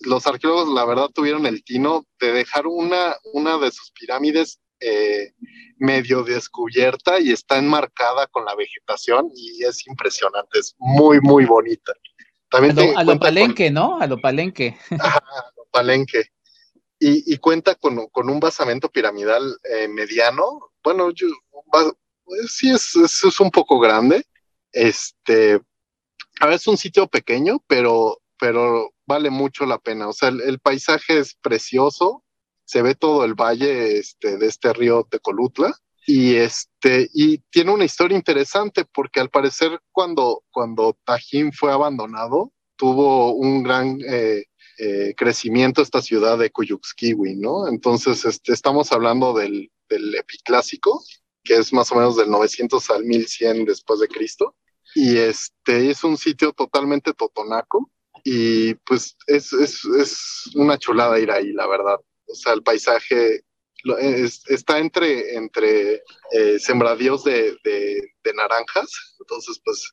[0.00, 5.32] los arqueólogos, la verdad, tuvieron el tino de dejar una, una de sus pirámides eh,
[5.78, 11.92] medio descubierta y está enmarcada con la vegetación y es impresionante, es muy, muy bonita.
[12.48, 14.00] También a lo, palenque, ¿no?
[14.00, 14.76] A lo palenque.
[15.00, 15.20] a
[15.56, 16.30] lo palenque.
[17.00, 20.72] Y, cuenta con, con, un basamento piramidal eh, mediano.
[20.82, 21.10] Bueno,
[21.70, 21.92] pues
[22.48, 24.24] sí es, es, un poco grande.
[24.72, 25.60] Este,
[26.40, 30.08] a ver, es un sitio pequeño, pero, pero vale mucho la pena.
[30.08, 32.24] O sea, el paisaje es precioso
[32.68, 35.74] se ve todo el valle este, de este río Tecolutla.
[36.06, 42.52] Y, este, y tiene una historia interesante porque al parecer cuando, cuando Tajín fue abandonado,
[42.76, 44.44] tuvo un gran eh,
[44.78, 47.68] eh, crecimiento esta ciudad de Cuyuxquiwi, ¿no?
[47.68, 51.02] Entonces este, estamos hablando del, del epiclásico,
[51.44, 54.54] que es más o menos del 900 al 1100 después de Cristo.
[54.94, 57.90] Y este es un sitio totalmente totonaco
[58.24, 61.98] y pues es, es, es una chulada ir ahí, la verdad
[62.28, 63.42] o sea, el paisaje
[64.48, 66.02] está entre, entre
[66.32, 67.56] eh, sembradíos de,
[68.34, 69.90] naranjas, entonces pues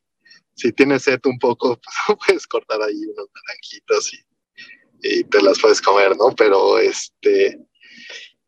[0.55, 4.17] si tienes sed un poco, pues puedes cortar ahí unas naranjitas y,
[5.29, 6.33] te las puedes comer, ¿no?
[6.35, 7.59] Pero este,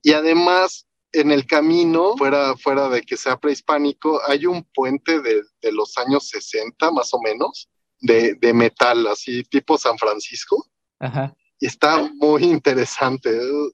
[0.02, 5.42] y además en el camino, fuera, fuera de que sea prehispánico, hay un puente de,
[5.72, 10.66] los años 60 más o menos, de, de metal, así tipo San Francisco.
[11.00, 13.30] Ajá y está muy interesante.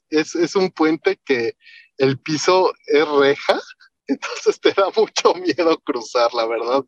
[0.10, 1.56] Es, es, un puente que
[1.98, 3.60] el piso es reja,
[4.08, 6.84] entonces te da mucho miedo cruzar, la verdad.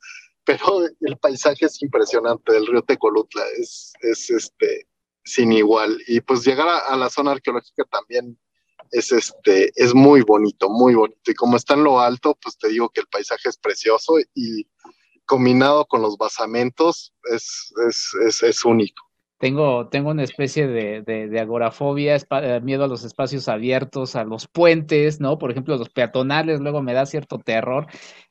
[0.46, 4.88] Pero el paisaje es impresionante del río Tecolutla, es, es este,
[5.26, 6.00] sin igual.
[6.08, 8.38] Y pues llegar a, la zona arqueológica también
[8.92, 11.32] es, este, es muy bonito, muy bonito.
[11.32, 14.68] Y como está en lo alto, pues te digo que el paisaje es precioso y
[15.26, 19.04] combinado con los basamentos es, es, es, es único.
[19.38, 24.48] Tengo, tengo una especie de, de, agorafobia, eh, miedo a los espacios abiertos, a los
[24.48, 25.38] puentes, ¿no?
[25.38, 27.86] Por ejemplo, los peatonales, luego me da cierto terror.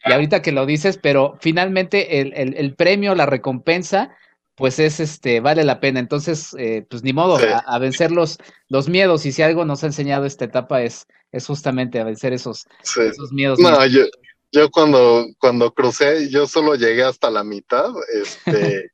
[0.05, 4.17] Y ahorita que lo dices, pero finalmente el, el, premio, la recompensa,
[4.55, 6.01] pues es este, vale la pena.
[6.01, 8.39] Entonces, eh, pues ni modo, a, vencer los,
[8.69, 9.27] los miedos.
[9.27, 13.33] Y si algo nos ha enseñado esta etapa es, es justamente a vencer esos, esos
[13.33, 13.59] miedos.
[13.59, 14.05] No, yo,
[14.53, 17.91] yo cuando, cuando crucé, yo solo llegué hasta la mitad,
[18.23, 18.91] este.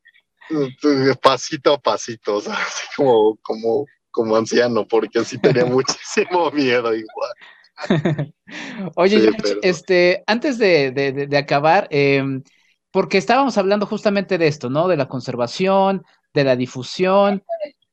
[1.22, 6.92] pasito a pasito, o sea, así como, como, como anciano, porque sí tenía muchísimo miedo
[6.94, 8.32] igual.
[8.96, 9.30] Oye,
[9.62, 12.42] este, antes de, de, acabar, em,
[12.90, 14.88] porque estábamos hablando justamente de esto, ¿no?
[14.88, 17.42] De la conservación, de la difusión.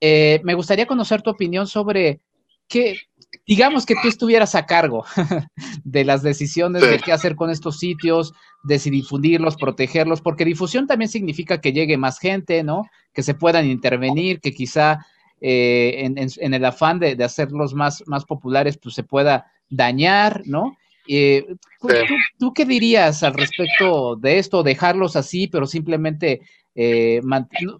[0.01, 2.21] Eh, me gustaría conocer tu opinión sobre
[2.67, 2.97] qué,
[3.45, 5.05] digamos que tú estuvieras a cargo
[5.83, 8.33] de las decisiones de qué hacer con estos sitios,
[8.63, 12.83] de si difundirlos, protegerlos, porque difusión también significa que llegue más gente, ¿no?
[13.13, 15.05] Que se puedan intervenir, que quizá
[15.39, 20.77] eh, en, el afán de, hacerlos más, más populares, pues se pueda dañar, ¿no?
[21.07, 21.45] Eh,
[21.79, 22.03] pues,
[22.37, 24.63] ¿tú, qué dirías al respecto de esto?
[24.63, 26.41] Dejarlos así, pero simplemente
[26.75, 27.21] eh,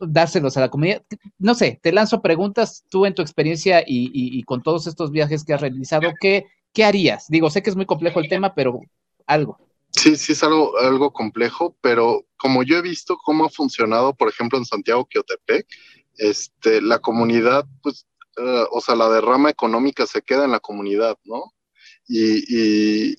[0.02, 1.04] dárselos a la comunidad.
[1.38, 5.54] No sé, te lanzo preguntas, tú en tu experiencia y, con todos estos viajes que
[5.54, 7.28] has realizado, ¿qué, ¿qué harías?
[7.28, 8.80] Digo, sé que es muy complejo el tema, pero
[9.26, 9.60] algo.
[9.92, 14.30] Sí, sí es algo, algo complejo, pero como yo he visto cómo ha funcionado, por
[14.30, 15.66] ejemplo, en Santiago Quiotepec,
[16.18, 18.06] este, la comunidad, pues,
[18.38, 21.54] eh, o sea, la derrama económica se queda en la comunidad, ¿no?
[22.08, 23.16] Y,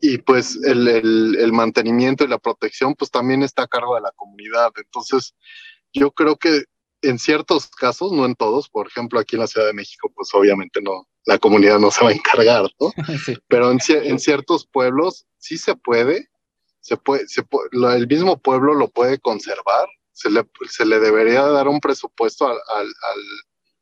[0.00, 4.12] y pues el, el, mantenimiento y la protección pues también está a cargo de la
[4.12, 4.72] comunidad.
[4.76, 5.34] Entonces,
[5.92, 6.64] yo creo que
[7.02, 10.28] en ciertos casos, no en todos, por ejemplo, aquí en la Ciudad de México, pues
[10.34, 12.92] obviamente no, la comunidad no se va a encargar, ¿no?
[13.48, 16.28] Pero en, en, ciertos pueblos sí se puede,
[16.80, 17.44] se puede, se
[17.94, 22.56] el mismo pueblo lo puede conservar, se le, se le debería dar un presupuesto al,
[22.56, 22.88] al,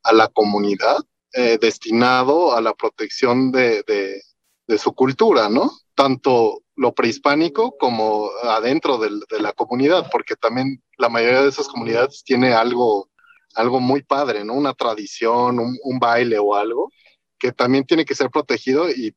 [0.05, 0.99] a la comunidad
[1.33, 5.71] eh, destinado a la protección de, de, su cultura, ¿no?
[5.97, 12.23] Tanto lo prehispánico como adentro de la comunidad, porque también la mayoría de esas comunidades
[12.25, 13.11] tiene algo,
[13.55, 14.55] algo muy padre, ¿no?
[14.55, 16.93] Una tradición, un, baile o algo
[17.39, 19.15] que también tiene que ser protegido y,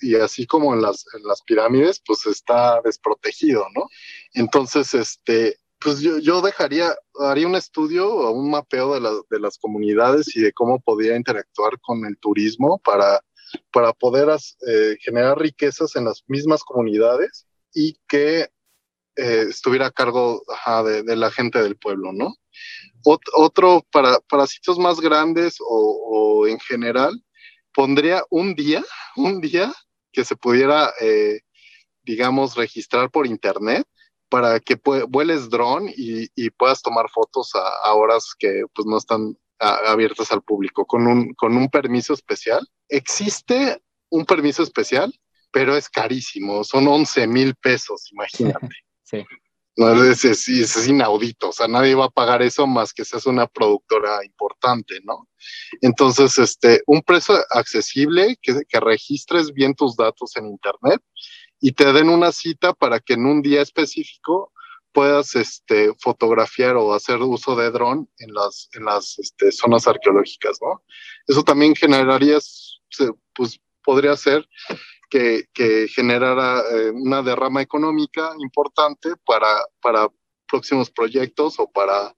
[0.00, 3.88] y así como en las, en las pirámides, pues está desprotegido, ¿no?
[4.32, 9.58] Entonces, este, pues yo, yo dejaría, haría un estudio o un mapeo de, de las
[9.58, 13.20] comunidades y de cómo podría interactuar con el turismo para
[13.72, 14.28] para poder
[14.66, 18.48] eh, generar riquezas en las mismas comunidades y que
[19.16, 20.42] eh, estuviera a cargo
[20.84, 22.34] de, la gente del pueblo, ¿no?
[23.04, 27.12] otro, para, para, sitios más grandes o, en general,
[27.72, 28.82] pondría un día,
[29.16, 29.72] un día
[30.12, 31.40] que se pudiera, eh,
[32.02, 33.86] digamos, registrar por internet
[34.34, 34.76] para que
[35.08, 40.84] vueles dron y, puedas tomar fotos a, horas que pues no están abiertas al público
[40.84, 42.68] con un, con un permiso especial.
[42.88, 43.80] Existe
[44.10, 45.14] un permiso especial,
[45.52, 48.74] pero es carísimo, son 11 mil pesos, imagínate.
[49.04, 49.24] sí.
[49.76, 53.46] No, es, es, inaudito, o sea, nadie va a pagar eso más que seas una
[53.46, 55.28] productora importante, ¿no?
[55.80, 61.00] Entonces, este, un precio accesible, que, que registres bien tus datos en Internet
[61.64, 64.52] y te den una cita para que en un día específico
[64.92, 70.58] puedas este, fotografiar o hacer uso de dron en las, en las este, zonas arqueológicas,
[70.60, 70.84] ¿no?
[71.26, 72.36] Eso también generaría,
[73.34, 74.46] pues podría ser
[75.08, 75.48] que,
[75.88, 80.10] generara eh, una derrama económica importante para, para
[80.46, 82.14] próximos proyectos o para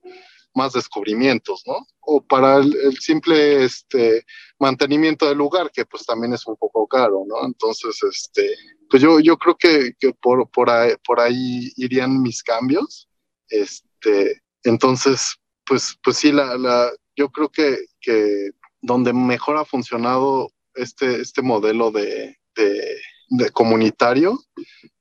[0.57, 1.87] más descubrimientos, ¿no?
[2.01, 4.25] O para el, simple este,
[4.59, 7.45] mantenimiento del lugar, que pues también es un poco caro, ¿no?
[7.45, 8.55] Entonces, este,
[8.89, 13.07] pues yo, yo creo que, por, por, ahí, por ahí irían mis cambios.
[13.49, 18.51] Este, entonces, pues, pues sí, la, la, yo creo que, que
[18.81, 24.39] donde mejor ha funcionado este, este modelo de, de, comunitario,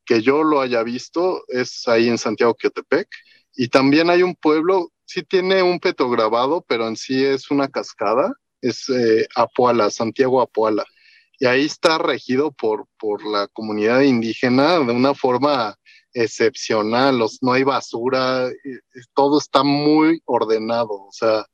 [0.04, 3.08] que yo lo haya visto, es ahí en Santiago Quetepec.
[3.54, 8.34] Y también hay un pueblo, sí tiene un petrograbado, pero en sí es una cascada,
[8.60, 9.26] es eh,
[9.90, 10.84] Santiago Apuala.
[11.38, 15.76] Y ahí está regido por, por la comunidad indígena de una forma
[16.12, 18.50] excepcional, no hay basura,
[19.14, 21.44] todo está muy ordenado, o sea,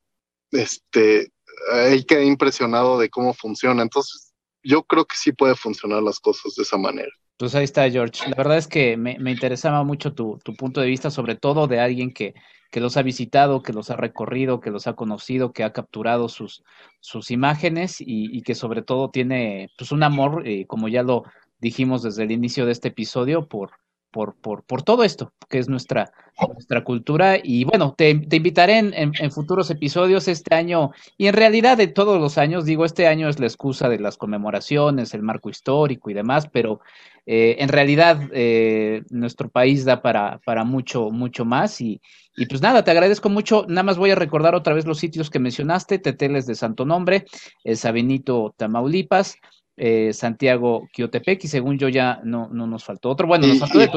[0.52, 1.32] este,
[1.72, 3.82] hay que impresionado de cómo funciona.
[3.82, 4.32] Entonces,
[4.62, 7.10] yo creo que sí puede funcionar las cosas de esa manera.
[7.42, 8.30] Pues ahí está, George.
[8.30, 12.12] La verdad es que me, interesaba mucho tu, punto de vista, sobre todo de alguien
[12.12, 12.34] que,
[12.74, 16.62] los ha visitado, que los ha recorrido, que los ha conocido, que ha capturado sus,
[17.00, 21.24] sus imágenes y, que sobre todo tiene pues un amor, eh, como ya lo
[21.58, 23.72] dijimos desde el inicio de este episodio, por,
[24.12, 26.12] por, por, por todo esto, que es nuestra,
[26.52, 27.38] nuestra cultura.
[27.42, 31.88] Y bueno, te, te invitaré en, en, futuros episodios este año, y en realidad de
[31.88, 36.10] todos los años, digo, este año es la excusa de las conmemoraciones, el marco histórico
[36.10, 36.80] y demás, pero
[37.26, 41.80] eh, en realidad eh, nuestro país da para, para mucho, mucho más.
[41.80, 42.00] Y,
[42.36, 43.64] y pues nada, te agradezco mucho.
[43.68, 47.24] Nada más voy a recordar otra vez los sitios que mencionaste, Teteles de Santo Nombre,
[47.64, 49.36] el Sabinito, Tamaulipas.
[49.84, 53.26] Eh, Santiago Quiotepec y según yo ya no, no nos faltó otro.
[53.26, 53.90] Bueno, nos faltó de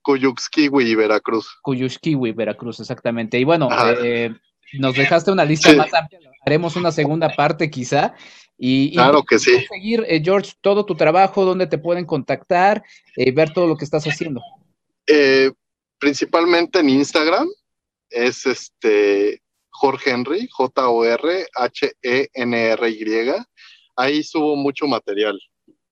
[0.00, 1.58] Cuyuxquiwi y Veracruz.
[1.60, 3.38] Cuyuxquiwi, Veracruz, exactamente.
[3.38, 3.68] Y bueno,
[4.02, 4.34] eh,
[4.78, 8.14] nos dejaste una lista más amplia, haremos una segunda parte quizá.
[8.56, 9.62] Y, claro que sí.
[9.70, 12.82] Seguir, eh, George, todo tu trabajo, dónde te pueden contactar,
[13.14, 14.40] ver todo lo que estás haciendo.
[15.98, 17.46] principalmente en Instagram,
[18.08, 21.06] es este Jorge Henry, J-O-R-H-E-N-R-Y
[23.96, 25.38] ahí subo mucho material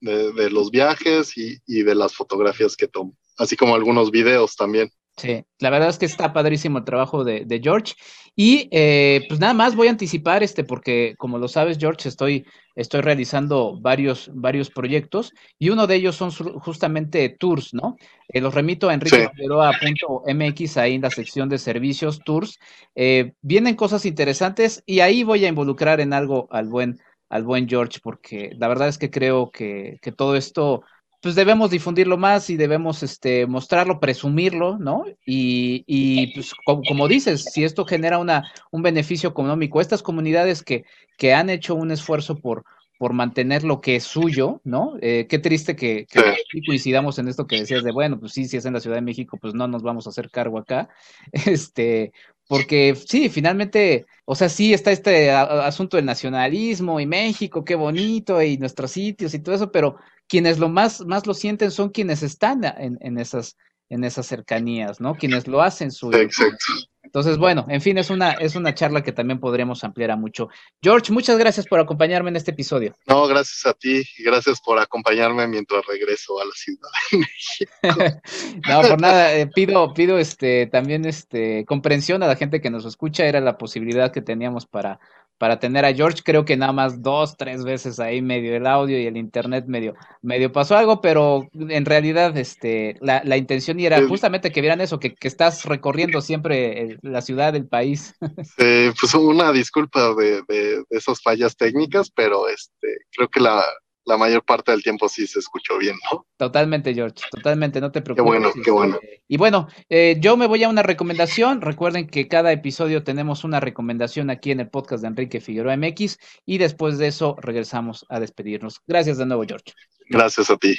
[0.01, 4.91] de, los viajes y, de las fotografías que tomo, así como algunos videos también.
[5.17, 7.95] Sí, la verdad es que está padrísimo el trabajo de, George.
[8.37, 12.45] Y eh, pues nada más voy a anticipar este, porque como lo sabes, George, estoy,
[12.75, 17.95] estoy realizando varios, varios proyectos y uno de ellos son justamente tours, ¿no?
[18.27, 22.59] Eh, los remito a enriquefigueroa.mx ahí en la sección de servicios, tours.
[22.97, 26.99] Eh, vienen cosas interesantes y ahí voy a involucrar en algo al buen
[27.29, 30.83] al buen George, porque la verdad es que creo que, todo esto,
[31.21, 35.05] pues debemos difundirlo más y debemos este, mostrarlo, presumirlo, ¿no?
[35.25, 40.85] Y, y pues como, dices, si esto genera una, un beneficio económico, estas comunidades que,
[41.17, 42.65] que han hecho un esfuerzo por,
[42.99, 44.95] por mantener lo que es suyo, ¿no?
[45.01, 46.21] Eh, qué triste que, que
[46.67, 49.03] coincidamos en esto que decías de, bueno, pues sí, si es en la Ciudad de
[49.03, 50.89] México, pues no nos vamos a hacer cargo acá,
[51.33, 52.13] este,
[52.47, 58.43] porque sí, finalmente, o sea, sí está este asunto del nacionalismo y México, qué bonito,
[58.43, 59.97] y nuestros sitios y todo eso, pero
[60.29, 63.57] quienes lo más, más lo sienten son quienes están en, en esas,
[63.89, 65.15] en esas cercanías, ¿no?
[65.15, 66.19] Quienes lo hacen suyo.
[66.19, 66.67] Exacto.
[67.15, 70.49] Entonces, bueno, en fin, es una, es una charla que también podremos ampliar a mucho.
[70.83, 72.93] George, muchas gracias por acompañarme en este episodio.
[73.07, 77.73] No, gracias a ti gracias por acompañarme mientras regreso a la ciudad de México.
[78.69, 82.85] no, por nada, eh, pido, pido este, también este, comprensión a la gente que nos
[82.85, 84.99] escucha, era la posibilidad que teníamos para
[85.39, 86.23] para tener a George.
[86.25, 89.95] Creo que nada más dos, tres veces ahí medio el audio y el internet medio,
[90.23, 94.99] medio pasó algo, pero en realidad este, la, la intención era justamente que vieran eso,
[94.99, 98.15] que, que estás recorriendo siempre la ciudad, el país.
[98.57, 103.65] Sí, pues una disculpa de, de, de esas fallas técnicas, pero este, creo que la,
[104.05, 106.27] la mayor parte del tiempo sí se escuchó bien, ¿no?
[106.37, 108.25] Totalmente, George, totalmente, no te preocupes.
[108.25, 108.99] Qué bueno, qué bueno.
[109.03, 111.61] Este, y bueno, eh, yo me voy a una recomendación.
[111.61, 116.19] Recuerden que cada episodio tenemos una recomendación aquí en el podcast de Enrique Figueroa MX
[116.45, 118.81] y después de eso regresamos a despedirnos.
[118.87, 119.73] Gracias de nuevo, George.
[120.09, 120.77] Gracias a ti.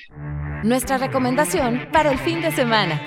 [0.63, 3.03] Nuestra recomendación para el fin de semana.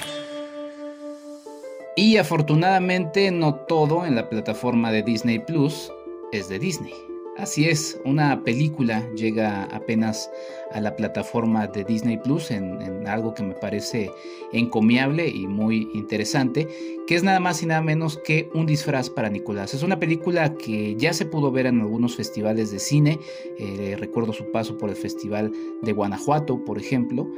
[1.97, 5.93] Y afortunadamente no todo en la plataforma de Disney Plus
[6.33, 7.08] es de Disney.
[7.39, 10.29] Así es, una película llega apenas
[10.73, 14.11] a la plataforma de Disney Plus en, algo que me parece
[14.53, 16.67] encomiable y muy interesante,
[17.07, 19.73] que es nada más y nada menos que un disfraz para Nicolás.
[19.73, 23.21] Es una película que ya se pudo ver en algunos festivales de cine,
[23.57, 27.31] eh, recuerdo su paso por el Festival de Guanajuato, por ejemplo,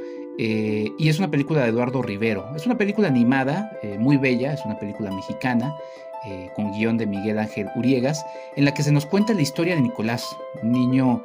[0.43, 2.55] eh, y es una película de Eduardo Rivero.
[2.55, 5.75] Es una película animada, eh, muy bella, es una película mexicana.
[6.23, 8.23] Eh, con guion de Miguel Ángel Uriegas,
[8.55, 11.23] en la que se nos cuenta la historia de Nicolás, un niño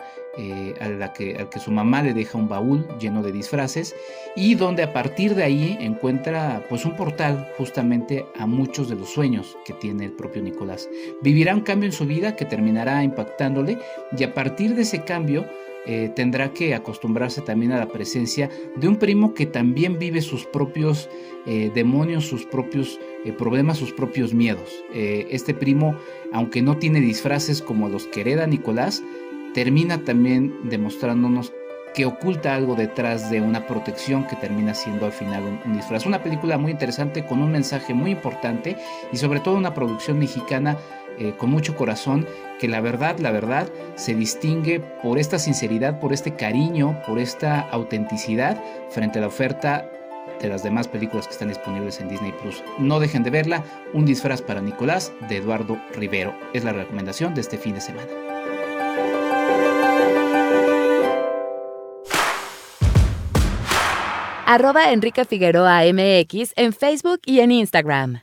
[0.80, 3.94] a que, al que su mamá le deja un baúl lleno de disfraces
[4.34, 9.10] y donde a partir de ahí encuentra pues un portal justamente a muchos de los
[9.10, 10.88] sueños que tiene el propio Nicolás.
[11.20, 13.78] Vivirá un cambio en su vida que terminará impactándole
[14.16, 15.44] y a partir de ese cambio
[15.86, 20.44] eh, tendrá que acostumbrarse también a la presencia de un primo que también vive sus
[20.44, 21.08] propios
[21.46, 24.84] eh, demonios, sus propios eh, problemas, sus propios miedos.
[24.92, 25.96] este primo,
[26.32, 29.02] aunque no tiene disfraces como los que hereda Nicolás,
[29.54, 31.52] termina también demostrándonos
[31.96, 36.04] que oculta algo detrás de una protección que termina siendo al final un, disfraz.
[36.04, 38.76] Una película muy interesante con un mensaje muy importante
[39.12, 40.76] y sobre todo una producción mexicana
[41.18, 42.26] eh, con mucho corazón
[42.58, 47.60] que la verdad, la verdad se distingue por esta sinceridad, por este cariño, por esta
[47.60, 49.90] autenticidad frente a la oferta
[50.40, 52.62] de las demás películas que están disponibles en Disney Plus.
[52.78, 53.64] No dejen de verla,
[53.94, 56.34] Un disfraz para Nicolás de Eduardo Rivero.
[56.52, 58.06] Es la recomendación de este fin de semana.
[64.46, 68.22] arroba Enrique Figueroa MX en Facebook y en Instagram.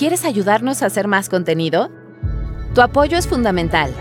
[0.00, 1.90] ¿Quieres ayudarnos a hacer más contenido?
[2.74, 3.94] Tu apoyo es fundamental.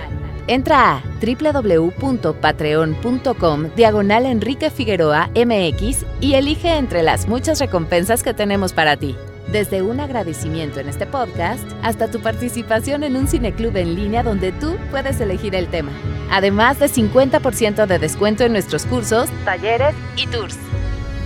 [0.48, 8.72] Entra a www.patreon.com diagonal Enrique Figueroa MX y elige entre las muchas recompensas que tenemos
[8.72, 9.18] para ti.
[9.52, 14.54] Desde un agradecimiento en este podcast hasta tu participación en un cineclub en línea donde
[14.54, 15.92] tú puedes elegir el tema.
[16.32, 20.56] Además de 50% de descuento en nuestros cursos, talleres y tours.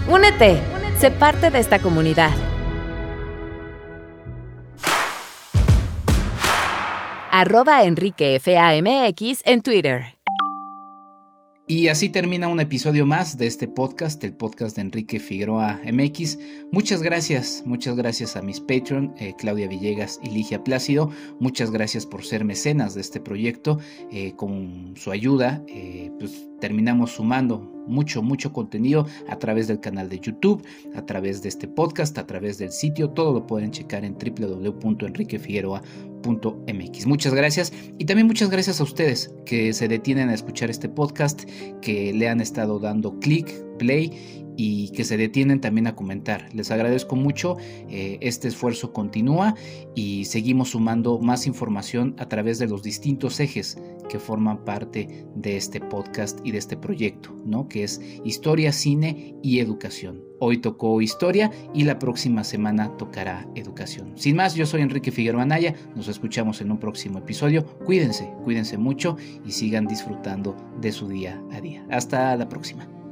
[0.09, 0.59] Únete,
[0.97, 2.32] sé parte de esta comunidad.
[7.36, 10.19] Arroba Enrique FAMX en Twitter.
[11.65, 16.38] Y así termina un episodio más de este podcast, el podcast de Enrique Figueroa MX.
[16.71, 21.09] Muchas gracias, muchas gracias a mis Patreon, eh, Claudia Villegas y Ligia Plácido.
[21.39, 23.79] Muchas gracias por ser mecenas de este proyecto.
[24.11, 30.07] Eh, con su ayuda, eh, pues terminamos sumando mucho, mucho contenido a través del canal
[30.07, 33.09] de YouTube, a través de este podcast, a través del sitio.
[33.09, 37.05] Todo lo pueden checar en www.enriquefigueroa.mx.
[37.05, 41.43] Muchas gracias y también muchas gracias a ustedes que se detienen a escuchar este podcast,
[41.82, 46.49] que le han estado dando clic, play y que se detienen también a comentar.
[46.54, 47.58] Les agradezco mucho,
[47.89, 49.56] eh, este esfuerzo continúa
[49.95, 53.78] y seguimos sumando más información a través de los distintos ejes
[54.10, 57.68] que forman parte de este podcast y de este proyecto, ¿no?
[57.68, 60.22] que es historia, cine y educación.
[60.39, 64.12] Hoy tocó historia y la próxima semana tocará educación.
[64.16, 67.66] Sin más, yo soy Enrique Figueroa Anaya, nos escuchamos en un próximo episodio.
[67.86, 71.86] Cuídense, cuídense mucho y sigan disfrutando de su día a día.
[71.89, 73.03] Hasta la próxima.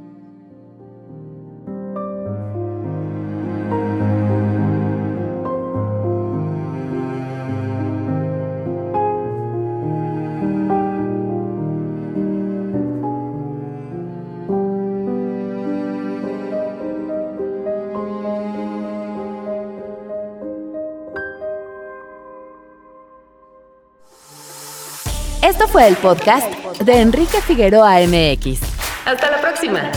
[25.87, 26.47] El podcast
[26.79, 28.59] de Enrique Figueroa MX.
[29.05, 29.91] Hasta la próxima.